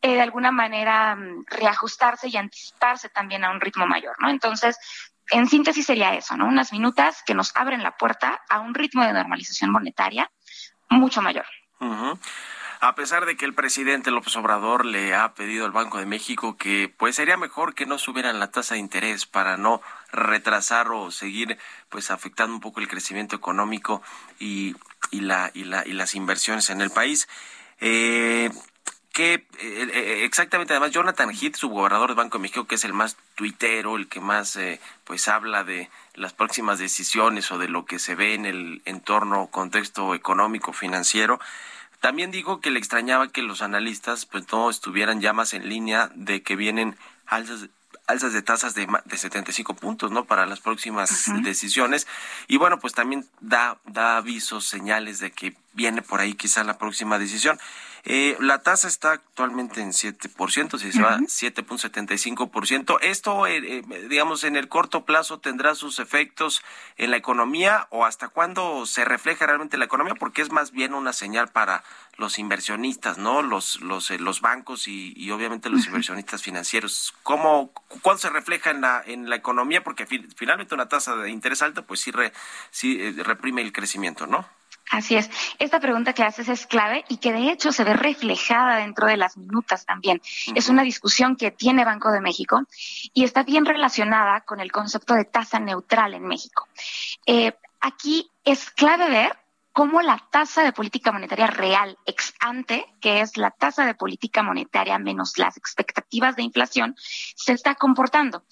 [0.00, 4.30] eh, de alguna manera mm, reajustarse y anticiparse también a un ritmo mayor, ¿no?
[4.30, 4.78] Entonces,
[5.30, 6.46] en síntesis sería eso, ¿no?
[6.46, 10.30] Unas minutas que nos abren la puerta a un ritmo de normalización monetaria
[10.88, 11.44] mucho mayor.
[12.80, 16.56] A pesar de que el presidente López Obrador le ha pedido al Banco de México
[16.56, 19.80] que pues sería mejor que no subieran la tasa de interés para no
[20.12, 24.00] retrasar o seguir pues afectando un poco el crecimiento económico
[24.38, 24.76] y,
[25.10, 27.28] y, la, y, la, y las inversiones en el país.
[27.80, 28.50] Eh,
[29.18, 32.84] que eh, eh, exactamente además Jonathan Heath, su gobernador del Banco de México, que es
[32.84, 37.66] el más tuitero, el que más eh, pues habla de las próximas decisiones o de
[37.66, 41.40] lo que se ve en el entorno contexto económico financiero,
[42.00, 46.10] también dijo que le extrañaba que los analistas pues no estuvieran ya más en línea
[46.14, 47.68] de que vienen alzas
[48.06, 50.24] alzas de tasas de, de 75 puntos, ¿no?
[50.24, 52.06] Para las próximas decisiones.
[52.48, 56.78] Y bueno, pues también da, da avisos, señales de que viene por ahí quizá la
[56.78, 57.60] próxima decisión.
[58.04, 62.98] Eh, la tasa está actualmente en 7%, si se va 7.75%.
[63.02, 66.62] ¿Esto, eh, eh, digamos, en el corto plazo tendrá sus efectos
[66.96, 70.14] en la economía o hasta cuándo se refleja realmente la economía?
[70.14, 71.84] Porque es más bien una señal para
[72.16, 73.42] los inversionistas, ¿no?
[73.42, 77.14] Los, los, los bancos y, obviamente los inversionistas financieros.
[77.22, 79.84] ¿Cómo, ¿Cuándo se refleja en la, en la economía?
[79.84, 80.06] Porque
[80.36, 82.12] finalmente una tasa de interés alta, pues sí,
[82.70, 84.46] sí reprime el crecimiento, ¿no?
[84.90, 85.30] Así es.
[85.58, 89.16] Esta pregunta que haces es clave y que de hecho se ve reflejada dentro de
[89.16, 90.20] las minutas también.
[90.54, 92.62] Es una discusión que tiene Banco de México
[93.12, 96.68] y está bien relacionada con el concepto de tasa neutral en México.
[97.26, 99.36] Eh, aquí es clave ver
[99.78, 104.42] cómo la tasa de política monetaria real ex ante, que es la tasa de política
[104.42, 108.42] monetaria menos las expectativas de inflación, se está comportando.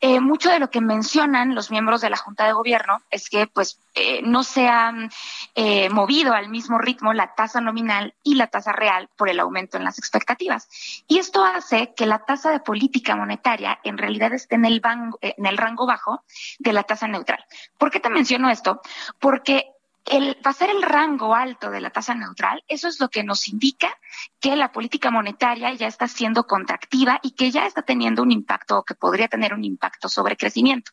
[0.00, 3.46] Eh, mucho de lo que mencionan los miembros de la Junta de Gobierno es que
[3.46, 5.10] pues eh, no se han
[5.54, 9.76] eh, movido al mismo ritmo la tasa nominal y la tasa real por el aumento
[9.76, 10.66] en las expectativas.
[11.06, 14.80] Y esto hace que la tasa de política monetaria en realidad esté en el,
[15.20, 16.24] en el rango bajo
[16.58, 17.44] de la tasa neutral.
[17.76, 18.80] ¿Por qué te menciono esto?
[19.18, 19.74] Porque
[20.06, 23.96] el, ser el rango alto de la tasa neutral, eso es lo que nos indica
[24.40, 28.78] que la política monetaria ya está siendo contractiva y que ya está teniendo un impacto
[28.78, 30.92] o que podría tener un impacto sobre crecimiento.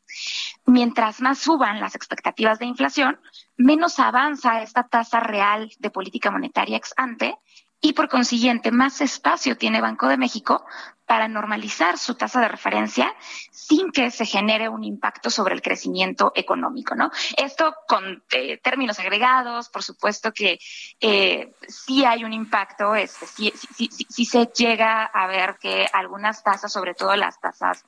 [0.66, 3.20] Mientras más suban las expectativas de inflación,
[3.56, 7.38] menos avanza esta tasa real de política monetaria ex ante
[7.82, 10.66] y por consiguiente más espacio tiene Banco de México
[11.08, 13.16] para normalizar su tasa de referencia
[13.50, 17.10] sin que se genere un impacto sobre el crecimiento económico, ¿no?
[17.38, 20.60] Esto con eh, términos agregados, por supuesto que
[21.00, 26.94] eh, sí hay un impacto, este, sí, se llega a ver que algunas tasas, sobre
[26.94, 27.86] todo las tasas,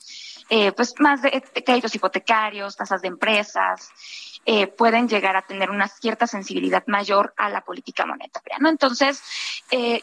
[0.50, 3.92] eh, pues más de créditos hipotecarios, tasas de empresas,
[4.46, 8.70] eh, pueden llegar a tener una cierta sensibilidad mayor a la política monetaria, ¿no?
[8.70, 9.22] Entonces,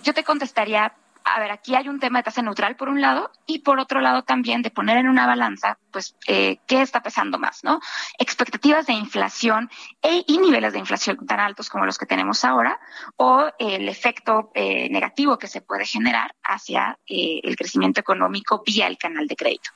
[0.03, 0.95] yo te contestaría,
[1.35, 4.01] a ver, aquí hay un tema de tasa neutral por un lado y por otro
[4.01, 7.81] lado también de poner en una balanza, pues, eh, qué está pesando más, ¿no?
[8.19, 9.71] Expectativas de inflación
[10.03, 12.81] e, y niveles de inflación tan altos como los que tenemos ahora
[13.17, 19.27] o el efecto negativo que se puede generar hacia el crecimiento económico vía el canal
[19.27, 19.71] de crédito.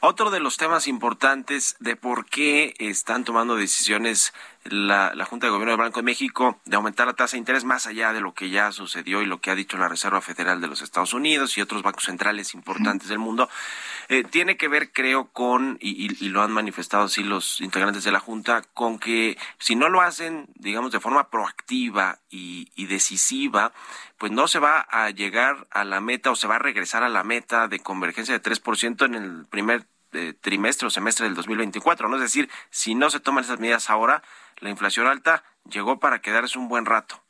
[0.00, 4.32] Otro de los temas importantes de por qué están tomando decisiones
[4.70, 7.86] la, Junta de Gobierno del Banco de México de aumentar la tasa de interés más
[7.86, 10.68] allá de lo que ya sucedió y lo que ha dicho la Reserva Federal de
[10.68, 13.48] los Estados Unidos y otros bancos centrales importantes del mundo,
[14.08, 18.20] eh, tiene que ver, creo, con, y, lo han manifestado así los integrantes de la
[18.20, 23.72] Junta, con que si no lo hacen, digamos, de forma proactiva y, y decisiva,
[24.16, 27.08] pues no se va a llegar a la meta o se va a regresar a
[27.08, 32.08] la meta de convergencia de 3% en el primer eh, trimestre o semestre del 2024,
[32.08, 32.16] ¿no?
[32.16, 34.22] Es decir, si no se toman esas medidas ahora,
[34.58, 37.24] la inflación alta llegó para quedarse un buen rato.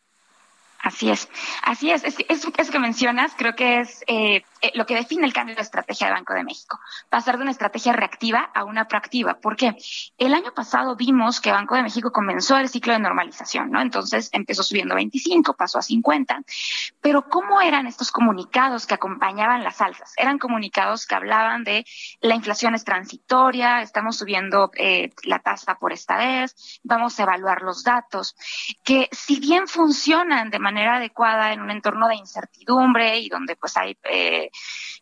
[0.89, 1.29] Así es,
[1.63, 2.03] así es.
[2.03, 5.61] Es, es, que mencionas, creo que es eh, eh, lo que define el cambio de
[5.61, 6.81] estrategia de Banco de México.
[7.11, 9.35] Pasar de una estrategia reactiva a una proactiva.
[9.35, 9.77] ¿Por qué?
[10.17, 13.83] El año pasado vimos que Banco de México comenzó el ciclo de normalización, ¿no?
[13.83, 16.41] Entonces empezó subiendo 25, pasó a 50.
[17.03, 20.15] Pero ¿cómo eran estos comunicados que acompañaban las alzas?
[20.17, 21.85] Eran comunicados que hablaban de
[22.23, 27.61] la inflación es transitoria, estamos subiendo eh, la tasa por esta vez, vamos a evaluar
[27.61, 28.35] los datos,
[28.83, 33.77] que si bien funcionan de manera adecuada en un entorno de incertidumbre y donde pues
[33.77, 34.51] hay eh,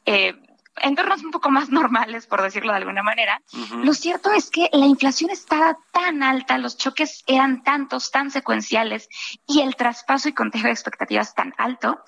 [0.04, 0.34] eh,
[0.82, 3.40] entornos un poco más normales, por decirlo de alguna manera.
[3.82, 9.08] Lo cierto es que la inflación estaba tan alta, los choques eran tantos, tan secuenciales
[9.46, 12.00] y el traspaso y contexto de expectativas tan alto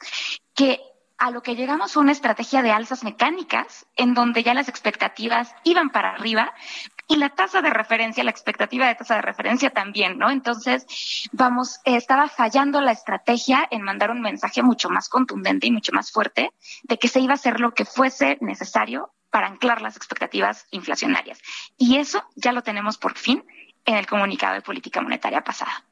[0.54, 0.80] que
[1.18, 5.52] a lo que llegamos fue una estrategia de alzas mecánicas en donde ya las expectativas
[5.64, 6.54] iban para arriba,
[7.08, 10.30] y la tasa de referencia, la expectativa de tasa de referencia también, ¿no?
[10.30, 10.86] Entonces,
[11.32, 16.12] vamos, estaba fallando la estrategia en mandar un mensaje mucho más contundente y mucho más
[16.12, 20.66] fuerte de que se iba a hacer lo que fuese necesario para anclar las expectativas
[20.70, 21.40] inflacionarias.
[21.78, 23.44] Y eso ya lo tenemos por fin
[23.86, 25.87] en el comunicado de política monetaria pasada.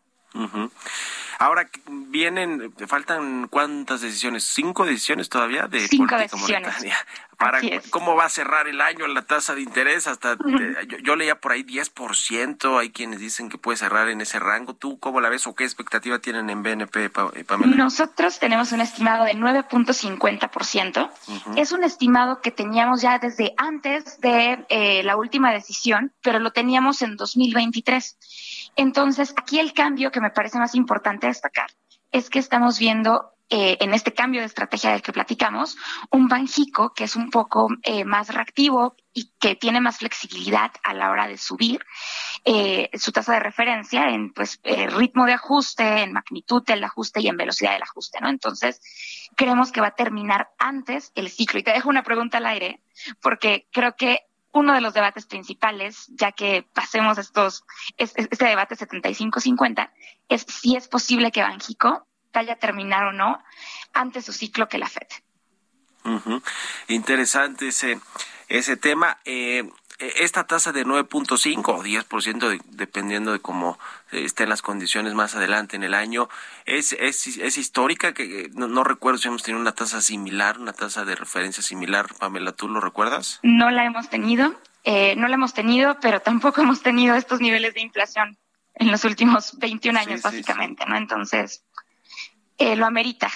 [1.39, 6.97] Ahora vienen, faltan cuántas decisiones, cinco decisiones todavía de política monetaria
[7.37, 10.39] para cómo va a cerrar el año la tasa de interés hasta
[11.03, 14.75] yo, leía por ahí 10%, hay quienes dicen que puede cerrar en ese rango.
[14.75, 17.77] ¿Tú cómo la ves o qué expectativa tienen en BNP, eh, Pamela?
[17.77, 21.11] Nosotros tenemos un estimado de 9.50%.
[21.57, 26.53] Es un estimado que teníamos ya desde antes de eh, la última decisión, pero lo
[26.53, 28.17] teníamos en 2023.
[28.77, 31.71] Entonces, aquí el cambio que me parece más importante destacar
[32.13, 35.77] es que estamos viendo eh, en este cambio de estrategia del que platicamos,
[36.11, 40.95] un Banjico que es un poco eh, más reactivo y que tiene más flexibilidad a
[40.95, 41.85] la hora de subir
[42.45, 47.29] eh, su tasa de referencia en pues ritmo de ajuste, en magnitud del ajuste y
[47.29, 48.29] en velocidad del ajuste, ¿no?
[48.29, 48.81] Entonces,
[49.37, 51.61] creemos que va a terminar antes el ciclo.
[51.61, 52.83] Y te dejo una pregunta al aire,
[53.21, 54.26] porque creo que
[54.57, 57.65] uno de los debates principales, ya que pasemos estos,
[57.99, 59.91] este debate 75-50,
[60.31, 63.39] es si es posible que Banjico vaya a terminar o no
[63.93, 65.09] antes su ciclo que la FED.
[66.89, 68.01] Interesante ese,
[68.49, 69.19] ese tema.
[69.27, 73.79] Eh, esta tasa de 9.5 o 10%, dependiendo de cómo
[74.13, 76.29] estén las condiciones más adelante en el año,
[76.65, 81.05] es, es, es histórica, que no, recuerdo si hemos tenido una tasa similar, una tasa
[81.05, 83.41] de referencia similar, Pamela, ¿tú lo recuerdas?
[83.43, 87.75] No la hemos tenido, eh, no la hemos tenido, pero tampoco hemos tenido estos niveles
[87.75, 88.37] de inflación
[88.75, 90.97] en los últimos 21 años, básicamente, ¿no?
[90.97, 91.65] Entonces,
[92.59, 93.31] eh, lo amerita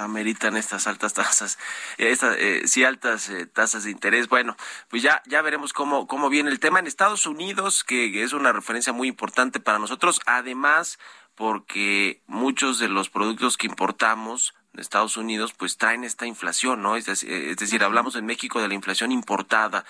[0.00, 1.58] ameritan estas altas tasas,
[1.98, 4.28] estas eh, sí altas eh, tasas de interés.
[4.28, 4.56] Bueno,
[4.88, 8.52] pues ya ya veremos cómo cómo viene el tema en Estados Unidos, que es una
[8.52, 10.20] referencia muy importante para nosotros.
[10.26, 10.98] Además,
[11.40, 16.96] porque muchos de los productos que importamos de Estados Unidos pues traen esta inflación, ¿no?
[16.96, 19.86] Es decir, hablamos en México de la inflación importada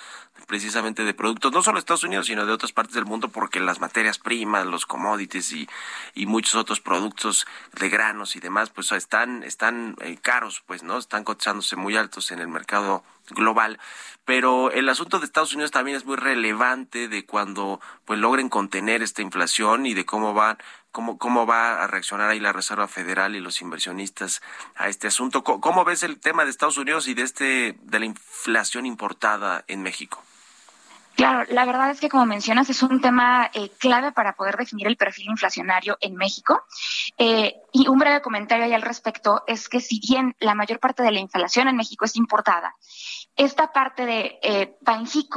[0.47, 3.59] precisamente de productos, no solo de Estados Unidos, sino de otras partes del mundo, porque
[3.59, 5.69] las materias primas, los commodities y,
[6.15, 10.99] y muchos otros productos de granos y demás, pues están, están eh, caros, pues, ¿no?
[10.99, 13.79] Están cotizándose muy altos en el mercado global.
[14.25, 19.03] Pero el asunto de Estados Unidos también es muy relevante de cuando pues logren contener
[19.03, 20.59] esta inflación y de cómo van
[20.93, 24.43] cómo, cómo va a reaccionar ahí la Reserva Federal y los inversionistas
[24.77, 25.43] a este asunto.
[25.43, 29.83] ¿Cómo, ves el tema de Estados Unidos y de este de la inflación importada en
[29.83, 30.23] México?
[31.17, 34.87] Claro, la verdad es que como mencionas es un tema eh, clave para poder definir
[34.87, 36.65] el perfil inflacionario en México.
[37.19, 41.03] Eh, y un breve comentario ahí al respecto es que si bien la mayor parte
[41.03, 42.75] de la inflación en México es importada,
[43.41, 44.77] esta parte de eh,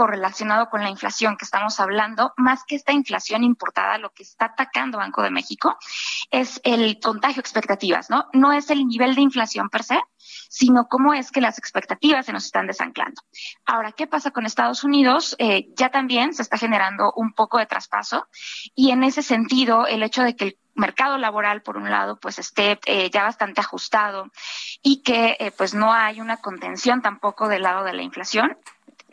[0.05, 4.47] relacionado con la inflación que estamos hablando, más que esta inflación importada, lo que está
[4.47, 5.77] atacando Banco de México
[6.29, 8.27] es el contagio expectativas, ¿no?
[8.33, 10.01] No es el nivel de inflación per se,
[10.49, 13.21] sino cómo es que las expectativas se nos están desanclando.
[13.65, 15.37] Ahora, ¿qué pasa con Estados Unidos?
[15.39, 18.27] Eh, ya también se está generando un poco de traspaso
[18.75, 22.39] y en ese sentido, el hecho de que el mercado laboral, por un lado, pues
[22.39, 24.31] esté eh, ya bastante ajustado
[24.81, 28.57] y que eh, pues no hay una contención tampoco del lado de la inflación,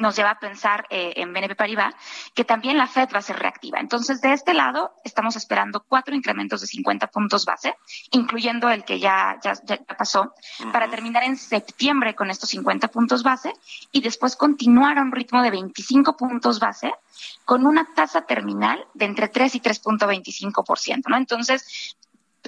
[0.00, 1.94] nos lleva a pensar eh, en BNP Paribas
[2.34, 3.78] que también la Fed va a ser reactiva.
[3.78, 7.76] Entonces, de este lado, estamos esperando cuatro incrementos de 50 puntos base,
[8.10, 9.54] incluyendo el que ya, ya,
[9.96, 10.34] pasó,
[10.72, 13.52] para terminar en septiembre con estos 50 puntos base
[13.92, 16.92] y después continuar a un ritmo de 25 puntos base
[17.44, 21.16] con una tasa terminal de entre 3 y 3.25%, ¿no?
[21.16, 21.96] Entonces,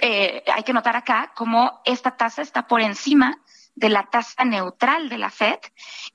[0.01, 3.39] eh, hay que notar acá cómo esta tasa está por encima
[3.75, 5.59] de la tasa neutral de la Fed,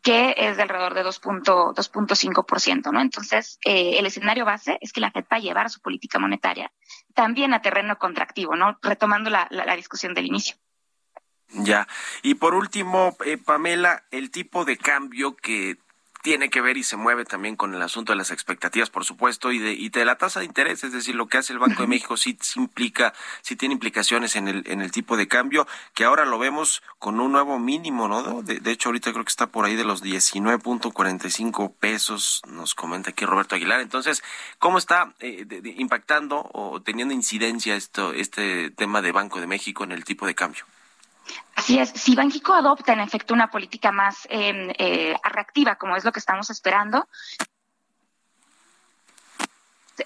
[0.02, 3.00] que es de alrededor de 2.5%, ¿no?
[3.00, 6.70] Entonces, eh, el escenario base es que la Fed va a llevar su política monetaria
[7.14, 8.78] también a terreno contractivo, ¿no?
[8.80, 10.56] Retomando la, la, discusión del inicio.
[11.48, 11.88] Ya.
[12.22, 15.78] Y por último, eh, Pamela, el tipo de cambio que
[16.28, 19.50] tiene que ver y se mueve también con el asunto de las expectativas, por supuesto,
[19.50, 21.80] y de, y de la tasa de interés, es decir, lo que hace el Banco
[21.80, 26.04] de México sí, implica, sí tiene implicaciones en el, en el tipo de cambio, que
[26.04, 28.42] ahora lo vemos con un nuevo mínimo, ¿no?
[28.42, 33.08] De, de hecho, ahorita creo que está por ahí de los 19.45 pesos, nos comenta
[33.08, 33.80] aquí Roberto Aguilar.
[33.80, 34.22] Entonces,
[34.58, 35.46] ¿cómo está eh,
[35.78, 40.34] impactando o teniendo incidencia esto, este tema de Banco de México en el tipo de
[40.34, 40.66] cambio?
[41.54, 46.04] Así es, si Banxico adopta en efecto una política más em, eh, reactiva, como es
[46.04, 47.08] lo que estamos esperando,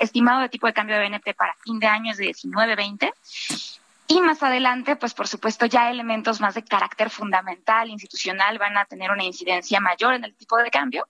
[0.00, 3.12] estimado de tipo de cambio de BNP para fin de año es de 19.20
[4.08, 8.84] y más adelante, pues por supuesto ya elementos más de carácter fundamental, institucional, van a
[8.84, 11.08] tener una incidencia mayor en el tipo de cambio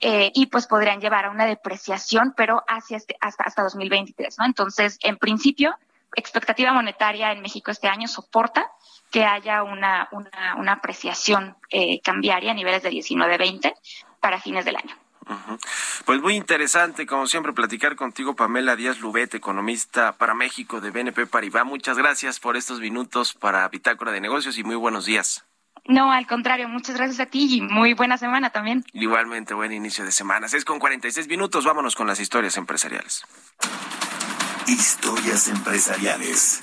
[0.00, 4.46] eh, y pues podrían llevar a una depreciación, pero hacia este, hasta, hasta 2023, ¿no?
[4.46, 5.76] Entonces, en principio,
[6.16, 8.70] expectativa monetaria en México este año soporta
[9.10, 13.74] que haya una, una, apreciación eh, cambiaria a niveles de 19-20
[14.20, 14.96] para fines del año.
[16.04, 21.26] Pues muy interesante, como siempre, platicar contigo, Pamela Díaz Lubet, economista para México de BNP
[21.26, 21.64] Paribas.
[21.64, 25.44] Muchas gracias por estos minutos para Bitácora de Negocios y muy buenos días.
[25.86, 28.84] No, al contrario, muchas gracias a ti y muy buena semana también.
[28.92, 30.46] Igualmente, buen inicio de semana.
[30.46, 33.24] Es con 46 minutos, vámonos con las historias empresariales.
[34.70, 36.62] Historias empresariales.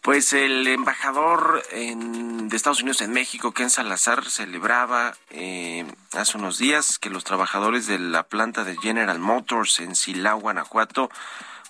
[0.00, 6.98] Pues el embajador de Estados Unidos en México, Ken Salazar, celebraba eh, hace unos días
[6.98, 11.10] que los trabajadores de la planta de General Motors en Silao, Guanajuato,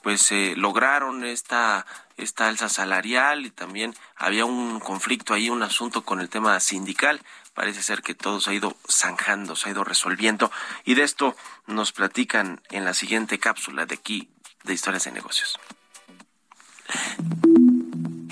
[0.05, 1.86] pues eh, lograron esta
[2.22, 7.20] esta alza salarial y también había un conflicto ahí, un asunto con el tema sindical.
[7.55, 10.51] Parece ser que todo se ha ido zanjando, se ha ido resolviendo
[10.85, 11.37] y de esto
[11.67, 14.31] nos platican en la siguiente cápsula de aquí
[14.65, 15.59] de Historias de Negocios.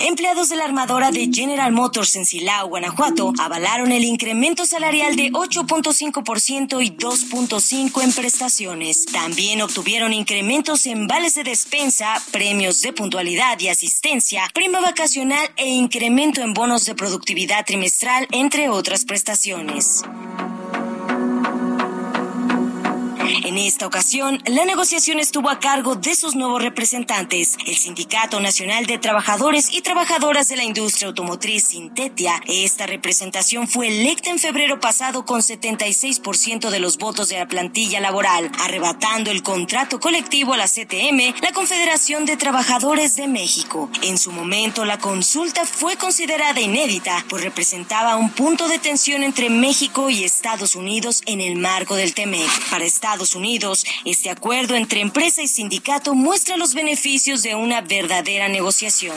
[0.09, 5.30] Empleados de la armadora de General Motors en Silao, Guanajuato, avalaron el incremento salarial de
[5.30, 9.04] 8.5% y 2.5% en prestaciones.
[9.04, 15.68] También obtuvieron incrementos en vales de despensa, premios de puntualidad y asistencia, prima vacacional e
[15.68, 20.04] incremento en bonos de productividad trimestral, entre otras prestaciones.
[23.29, 28.87] En esta ocasión, la negociación estuvo a cargo de sus nuevos representantes, el Sindicato Nacional
[28.87, 32.41] de Trabajadores y Trabajadoras de la Industria Automotriz Sintetia.
[32.47, 38.01] Esta representación fue electa en febrero pasado con 76% de los votos de la plantilla
[38.01, 43.91] laboral, arrebatando el contrato colectivo a la CTM, la Confederación de Trabajadores de México.
[44.03, 49.51] En su momento, la consulta fue considerada inédita, pues representaba un punto de tensión entre
[49.51, 52.49] México y Estados Unidos en el marco del TEMEC.
[52.70, 58.49] Para Estados Unidos, este acuerdo entre empresa y sindicato muestra los beneficios de una verdadera
[58.49, 59.16] negociación.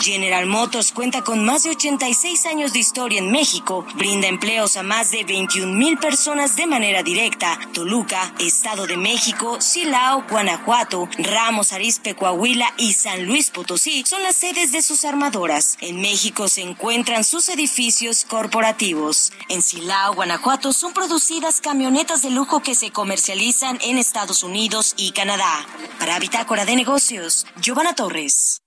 [0.00, 4.82] General Motors cuenta con más de 86 años de historia en México, brinda empleos a
[4.82, 7.58] más de 21 mil personas de manera directa.
[7.72, 14.36] Toluca, Estado de México, Silao, Guanajuato, Ramos Arizpe, Coahuila y San Luis Potosí son las
[14.36, 15.76] sedes de sus armadoras.
[15.80, 19.32] En México se encuentran sus edificios corporativos.
[19.48, 25.12] En Silao, Guanajuato son producidas camionetas de lujo que se comercializan en Estados Unidos y
[25.12, 25.66] Canadá.
[25.98, 28.60] Para Bitácora de Negocios, Giovanna Torres.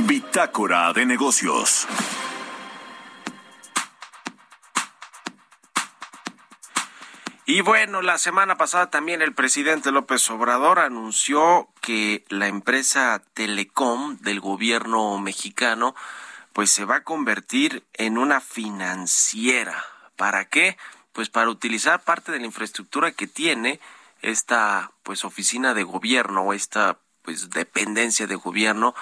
[0.00, 1.86] Bitácora de negocios.
[7.46, 14.16] Y bueno, la semana pasada también el presidente López Obrador anunció que la empresa Telecom
[14.20, 15.94] del gobierno mexicano
[16.54, 19.84] pues se va a convertir en una financiera.
[20.16, 20.78] ¿Para qué?
[21.12, 23.78] Pues para utilizar parte de la infraestructura que tiene
[24.22, 28.94] esta pues oficina de gobierno o esta pues dependencia de gobierno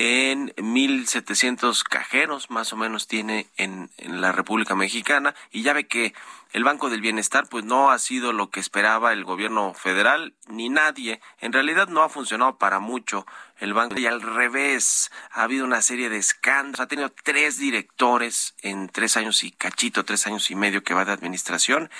[0.00, 5.88] en 1.700 cajeros más o menos tiene en, en, la República Mexicana y ya ve
[5.88, 6.14] que
[6.52, 10.68] el Banco del Bienestar pues no ha sido lo que esperaba el gobierno federal ni
[10.68, 11.20] nadie.
[11.40, 13.26] En realidad no ha funcionado para mucho
[13.58, 16.78] el banco y al revés ha habido una serie de escándalos.
[16.78, 21.06] Ha tenido tres directores en tres años y cachito, tres años y medio que va
[21.06, 21.90] de administración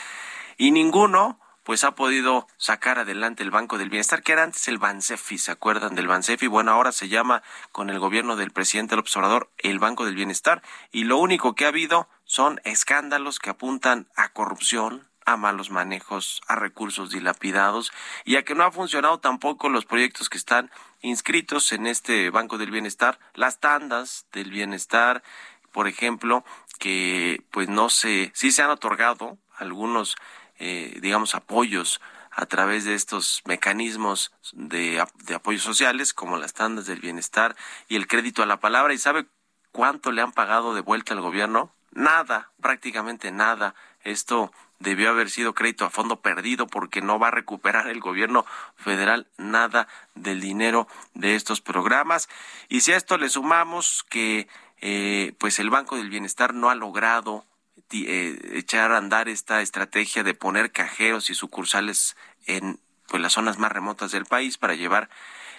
[0.56, 4.78] y ninguno pues ha podido sacar adelante el Banco del Bienestar, que era antes el
[4.78, 6.46] Bansefi, ¿se acuerdan del Bansefi?
[6.46, 7.42] Bueno, ahora se llama
[7.72, 10.62] con el gobierno del presidente López Obrador el Banco del Bienestar,
[10.92, 16.40] y lo único que ha habido son escándalos que apuntan a corrupción, a malos manejos,
[16.48, 17.92] a recursos dilapidados,
[18.24, 20.70] y a que no ha funcionado tampoco los proyectos que están
[21.02, 25.22] inscritos en este Banco del Bienestar, las tandas del bienestar,
[25.70, 26.46] por ejemplo,
[26.78, 30.16] que pues no se, sí se han otorgado algunos
[30.58, 32.00] eh, digamos, apoyos
[32.30, 37.56] a través de estos mecanismos de, de apoyos sociales, como las tandas del bienestar
[37.88, 38.94] y el crédito a la palabra.
[38.94, 39.26] ¿Y sabe
[39.72, 41.72] cuánto le han pagado de vuelta al gobierno?
[41.90, 43.74] Nada, prácticamente nada.
[44.02, 48.46] Esto debió haber sido crédito a fondo perdido porque no va a recuperar el gobierno
[48.76, 52.28] federal nada del dinero de estos programas.
[52.68, 54.48] Y si a esto le sumamos que
[54.80, 57.44] eh, pues el Banco del Bienestar no ha logrado
[57.90, 62.16] eh, echar a andar esta estrategia de poner cajeros y sucursales
[62.46, 62.78] en
[63.08, 65.08] pues las zonas más remotas del país para llevar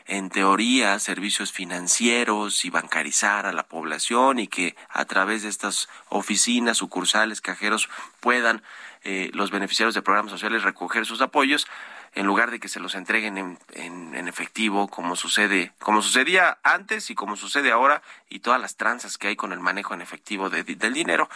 [0.09, 5.87] en teoría servicios financieros y bancarizar a la población y que a través de estas
[6.09, 8.63] oficinas, sucursales, cajeros puedan
[9.03, 11.67] eh, los beneficiarios de programas sociales recoger sus apoyos
[12.15, 17.11] en lugar de que se los entreguen en, en, efectivo como sucede como sucedía antes
[17.11, 20.49] y como sucede ahora y todas las tranzas que hay con el manejo en efectivo
[20.49, 21.29] del dinero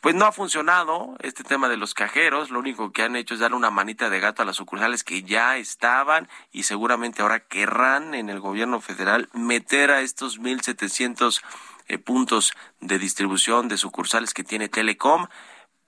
[0.00, 3.40] pues no ha funcionado este tema de los cajeros, lo único que han hecho es
[3.40, 8.14] darle una manita de gato a las sucursales que ya estaban y seguramente ahora querrán
[8.14, 11.42] en el gobierno federal meter a estos 1.700
[11.88, 15.26] eh, puntos de distribución de sucursales que tiene Telecom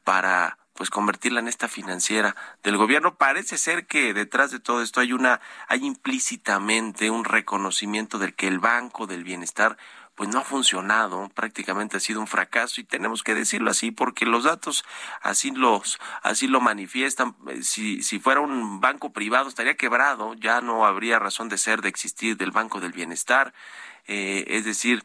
[0.02, 3.16] para pues convertirla en esta financiera del gobierno.
[3.16, 8.48] Parece ser que detrás de todo esto hay una hay implícitamente un reconocimiento de que
[8.48, 9.76] el Banco del Bienestar
[10.20, 14.26] pues no ha funcionado, prácticamente ha sido un fracaso y tenemos que decirlo así porque
[14.26, 14.84] los datos
[15.22, 17.34] así los así lo manifiestan.
[17.48, 21.80] Eh, si si fuera un banco privado estaría quebrado, ya no habría razón de ser
[21.80, 23.54] de existir del Banco del Bienestar,
[24.08, 25.04] eh, es decir,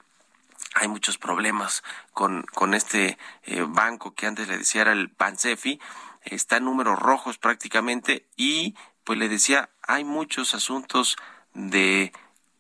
[0.73, 5.79] hay muchos problemas con, con este eh, banco que antes le decía era el Pansefi,
[6.25, 11.15] está en números rojos prácticamente y pues le decía hay muchos asuntos
[11.53, 12.11] de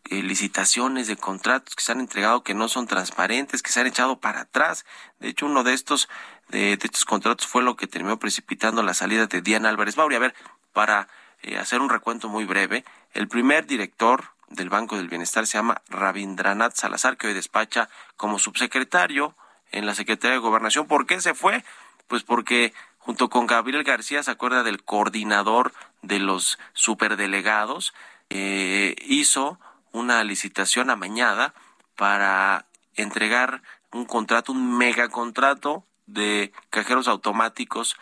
[0.09, 3.87] eh, licitaciones de contratos que se han entregado que no son transparentes, que se han
[3.87, 4.85] echado para atrás.
[5.19, 6.09] De hecho, uno de estos,
[6.49, 10.15] de, estos contratos fue lo que terminó precipitando la salida de Diana Álvarez Mauri.
[10.15, 10.35] A ver,
[10.73, 11.07] para
[11.41, 15.81] eh, hacer un recuento muy breve, el primer director del Banco del Bienestar se llama
[15.89, 19.35] Rabindranath Salazar, que hoy despacha como subsecretario
[19.71, 20.87] en la Secretaría de Gobernación.
[20.87, 21.63] ¿Por qué se fue?
[22.07, 22.73] Pues porque
[23.05, 27.93] junto con Gabriel García, se acuerda del coordinador de los superdelegados,
[28.31, 29.59] eh, hizo
[29.95, 31.53] una licitación amañada
[31.95, 32.65] para
[32.95, 37.95] entregar un contrato, un megacontrato de cajeros automáticos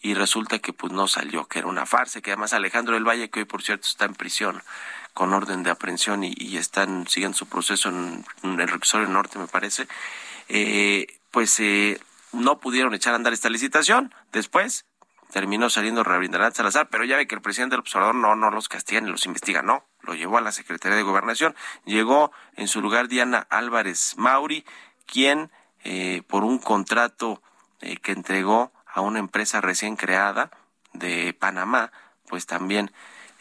[0.00, 3.30] y resulta que pues no salió, que era una farsa, que además Alejandro del Valle,
[3.30, 4.62] que hoy por cierto está en prisión
[5.14, 9.88] con orden de aprehensión y, están siguiendo su proceso en, el Reclusorio Norte, me parece,
[10.48, 12.00] eh, pues eh,
[12.32, 14.14] no pudieron echar a andar esta licitación.
[14.32, 14.86] Después
[15.32, 18.68] terminó saliendo Rabindranath Salazar, pero ya ve que el presidente del observador no, no los
[18.68, 21.54] castiga ni los investiga, no, lo llevó a la Secretaría de Gobernación.
[21.84, 24.64] Llegó en su lugar Diana Álvarez Mauri,
[25.06, 25.50] quien
[25.84, 27.42] eh, por un contrato
[27.80, 30.50] eh, que entregó a una empresa recién creada
[30.94, 31.92] de Panamá,
[32.26, 32.90] pues también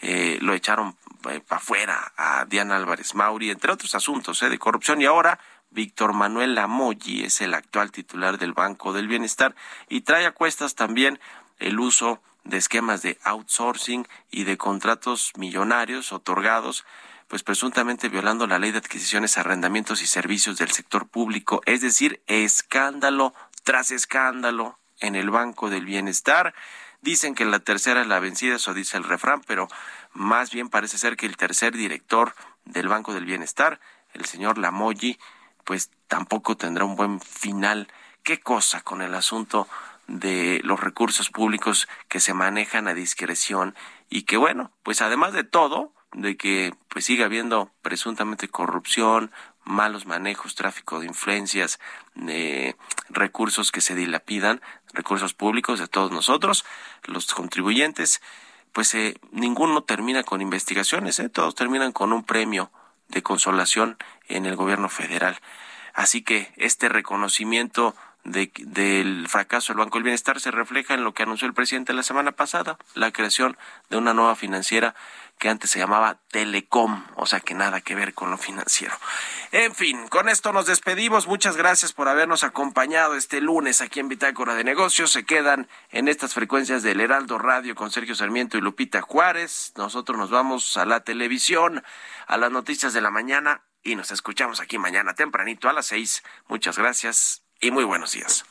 [0.02, 5.02] eh, lo echaron para afuera a Diana Álvarez Mauri, entre otros asuntos de corrupción.
[5.02, 5.40] Y ahora
[5.70, 9.56] Víctor Manuel Lamoyi es el actual titular del Banco del Bienestar
[9.88, 11.20] y trae a cuestas también
[11.60, 16.86] el uso de esquemas de outsourcing y de contratos millonarios otorgados
[17.28, 22.22] pues presuntamente violando la ley de adquisiciones, arrendamientos y servicios del sector público, es decir,
[22.28, 23.34] escándalo
[23.64, 26.54] tras escándalo en el Banco del Bienestar.
[27.02, 29.68] Dicen que la tercera es la vencida, eso dice el refrán, pero
[30.14, 32.34] más bien parece ser que el tercer director
[32.64, 33.80] del Banco del Bienestar,
[34.14, 35.20] el señor Lamoyi,
[35.66, 37.90] pues tampoco tendrá un buen final.
[38.24, 39.68] ¿Qué cosa con el asunto
[40.08, 43.76] de los recursos públicos que se manejan a discreción
[44.10, 49.32] y que bueno, pues además de todo, de que pues siga habiendo presuntamente corrupción,
[49.66, 51.80] malos manejos, tráfico de influencias,
[52.16, 52.78] de
[53.10, 54.62] recursos que se dilapidan,
[54.94, 56.66] recursos públicos de todos nosotros,
[57.04, 58.22] los contribuyentes,
[58.72, 61.30] pues eh, ninguno termina con investigaciones, ¿eh?
[61.30, 62.72] todos terminan con un premio
[63.10, 63.98] de consolación
[64.28, 65.40] en el gobierno federal.
[65.94, 67.96] Así que este reconocimiento
[68.28, 71.94] de, del fracaso del Banco del Bienestar se refleja en lo que anunció el presidente
[71.94, 73.58] la semana pasada, la creación
[73.90, 74.96] de una nueva financiera
[75.40, 78.96] que antes se llamaba Telecom, o sea que nada que ver con lo financiero.
[79.52, 81.28] En fin, con esto nos despedimos.
[81.28, 85.12] Muchas gracias por habernos acompañado este lunes aquí en Bitácora de Negocios.
[85.12, 89.74] Se quedan en estas frecuencias del Heraldo Radio con Sergio Sarmiento y Lupita Juárez.
[89.78, 91.84] Nosotros nos vamos a la televisión,
[92.26, 96.24] a las noticias de la mañana y nos escuchamos aquí mañana tempranito a las seis.
[96.48, 98.46] Muchas gracias y muy buenos días.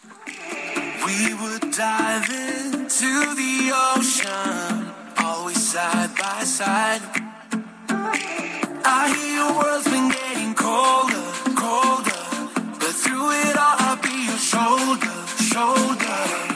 [5.76, 7.02] side by side.
[8.88, 12.24] I hear your world's been getting colder, colder.
[12.80, 15.16] But through it all, I'll be your shoulder,
[15.52, 16.55] shoulder.